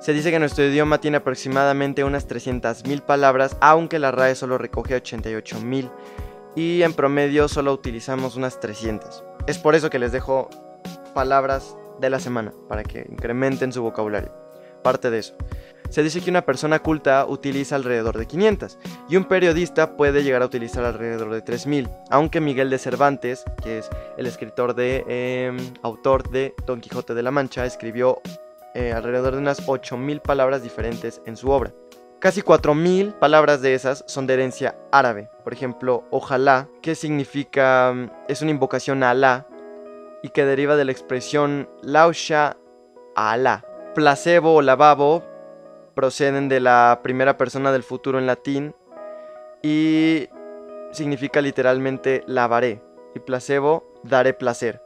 [0.00, 4.96] Se dice que nuestro idioma tiene aproximadamente unas 300.000 palabras, aunque la RAE solo recoge
[5.02, 5.90] 88.000
[6.54, 9.24] y en promedio solo utilizamos unas 300.
[9.46, 10.50] Es por eso que les dejo
[11.14, 14.32] palabras de la semana, para que incrementen su vocabulario.
[14.82, 15.34] Parte de eso
[15.88, 18.78] se dice que una persona culta utiliza alrededor de 500
[19.08, 23.78] y un periodista puede llegar a utilizar alrededor de 3000, aunque Miguel de Cervantes, que
[23.78, 28.20] es el escritor de em, autor de Don Quijote de la Mancha, escribió
[28.74, 31.72] eh, alrededor de unas 8000 palabras diferentes en su obra.
[32.20, 35.30] Casi 4000 palabras de esas son de herencia árabe.
[35.44, 39.46] Por ejemplo, ojalá, que significa mm, es una invocación a Alá
[40.22, 42.56] y que deriva de la expresión lausha
[43.14, 43.64] a Alá.
[43.94, 45.24] Placebo o lavabo
[45.98, 48.72] proceden de la primera persona del futuro en latín
[49.64, 50.28] y
[50.92, 52.80] significa literalmente lavaré
[53.16, 54.80] y placebo daré placer.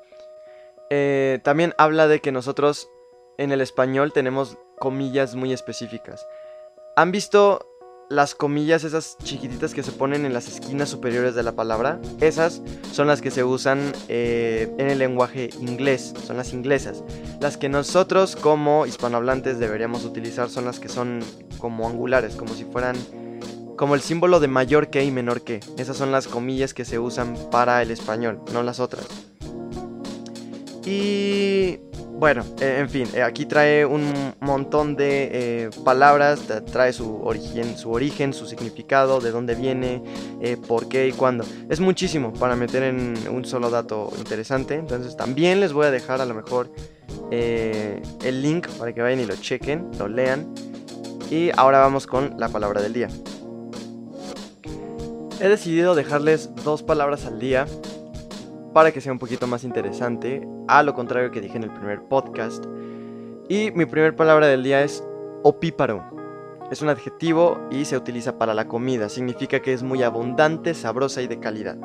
[0.88, 2.88] Eh, también habla de que nosotros
[3.36, 6.26] en el español tenemos comillas muy específicas.
[6.96, 7.71] ¿Han visto
[8.09, 12.62] las comillas, esas chiquititas que se ponen en las esquinas superiores de la palabra, esas
[12.92, 17.03] son las que se usan eh, en el lenguaje inglés, son las inglesas.
[17.40, 21.20] Las que nosotros como hispanohablantes deberíamos utilizar son las que son
[21.59, 22.96] como angulares, como si fueran
[23.76, 25.61] como el símbolo de mayor que y menor que.
[25.76, 29.07] Esas son las comillas que se usan para el español, no las otras.
[30.84, 31.51] Y
[32.22, 36.38] bueno, eh, en fin, eh, aquí trae un montón de eh, palabras,
[36.70, 40.00] trae su origen, su origen, su significado, de dónde viene,
[40.68, 41.44] por qué y cuándo.
[41.68, 44.76] Es muchísimo para meter en un solo dato interesante.
[44.76, 46.70] Entonces también les voy a dejar a lo mejor
[47.32, 50.54] el link para que vayan y lo chequen, lo lean.
[51.28, 53.08] Y ahora vamos con la palabra del día.
[55.40, 57.66] He decidido dejarles dos palabras al día
[58.72, 62.02] para que sea un poquito más interesante, a lo contrario que dije en el primer
[62.02, 62.64] podcast.
[63.48, 65.04] Y mi primera palabra del día es
[65.42, 66.04] opíparo.
[66.70, 71.20] Es un adjetivo y se utiliza para la comida, significa que es muy abundante, sabrosa
[71.20, 71.76] y de calidad.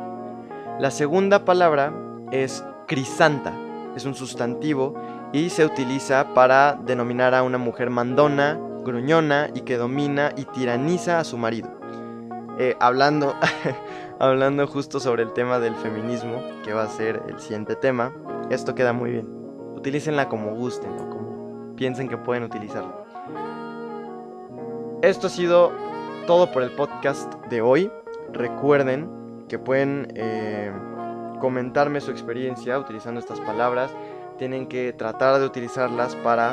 [0.80, 1.94] La segunda palabra
[2.32, 3.54] es crisanta,
[3.96, 4.96] es un sustantivo
[5.34, 11.20] y se utiliza para denominar a una mujer mandona, gruñona y que domina y tiraniza
[11.20, 11.70] a su marido.
[12.60, 13.36] Eh, hablando,
[14.20, 18.14] hablando justo sobre el tema del feminismo, que va a ser el siguiente tema,
[18.50, 19.28] esto queda muy bien.
[19.76, 23.06] Utilícenla como gusten o como piensen que pueden utilizarla.
[25.02, 25.72] Esto ha sido
[26.26, 27.92] todo por el podcast de hoy.
[28.34, 30.72] Recuerden que pueden eh,
[31.40, 33.92] comentarme su experiencia utilizando estas palabras.
[34.38, 36.52] Tienen que tratar de utilizarlas para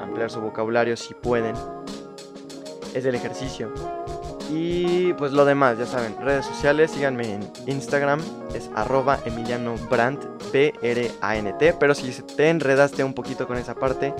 [0.00, 1.56] ampliar su vocabulario si pueden.
[2.94, 3.72] Es el ejercicio.
[4.50, 8.20] Y pues lo demás, ya saben, redes sociales, síganme en Instagram,
[8.54, 9.74] es arroba Emiliano
[10.52, 11.74] B-R-A-N-T.
[11.78, 14.14] Pero si te enredaste un poquito con esa parte,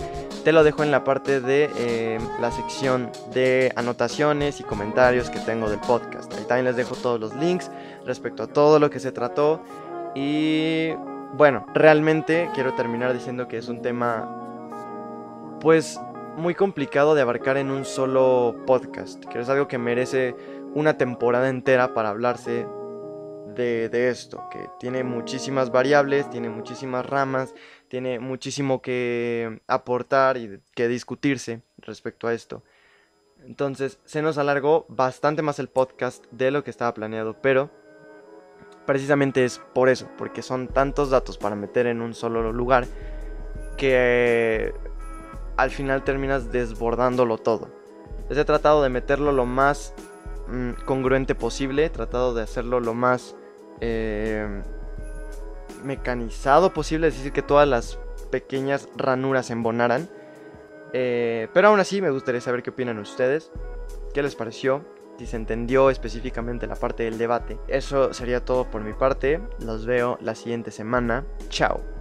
[0.45, 5.41] te lo dejo en la parte de eh, la sección de anotaciones y comentarios que
[5.41, 6.33] tengo del podcast.
[6.35, 7.71] Ahí también les dejo todos los links
[8.05, 9.63] respecto a todo lo que se trató.
[10.15, 10.91] Y
[11.33, 14.35] bueno, realmente quiero terminar diciendo que es un tema
[15.61, 16.01] pues
[16.39, 20.35] muy complicado de abarcar en un solo podcast, que es algo que merece
[20.75, 22.67] una temporada entera para hablarse
[23.57, 27.55] de, esto, que tiene muchísimas variables, tiene muchísimas ramas,
[27.89, 32.63] tiene muchísimo que aportar y que discutirse respecto a esto.
[33.45, 37.69] Entonces se nos alargó bastante más el podcast de lo que estaba planeado, pero
[38.87, 42.87] precisamente es por eso, porque son tantos datos para meter en un solo lugar
[43.77, 44.73] que
[45.59, 47.69] al final terminas desbordándolo todo.
[48.29, 49.93] Les he tratado de meterlo lo más
[50.47, 53.35] mm, congruente posible, he tratado de hacerlo lo más
[53.81, 54.63] eh,
[55.83, 57.99] mecanizado posible, es decir, que todas las
[58.31, 60.09] pequeñas ranuras embonaran.
[60.93, 63.51] Eh, pero aún así me gustaría saber qué opinan ustedes,
[64.15, 64.85] qué les pareció,
[65.19, 67.59] si se entendió específicamente la parte del debate.
[67.67, 71.98] Eso sería todo por mi parte, los veo la siguiente semana, chao.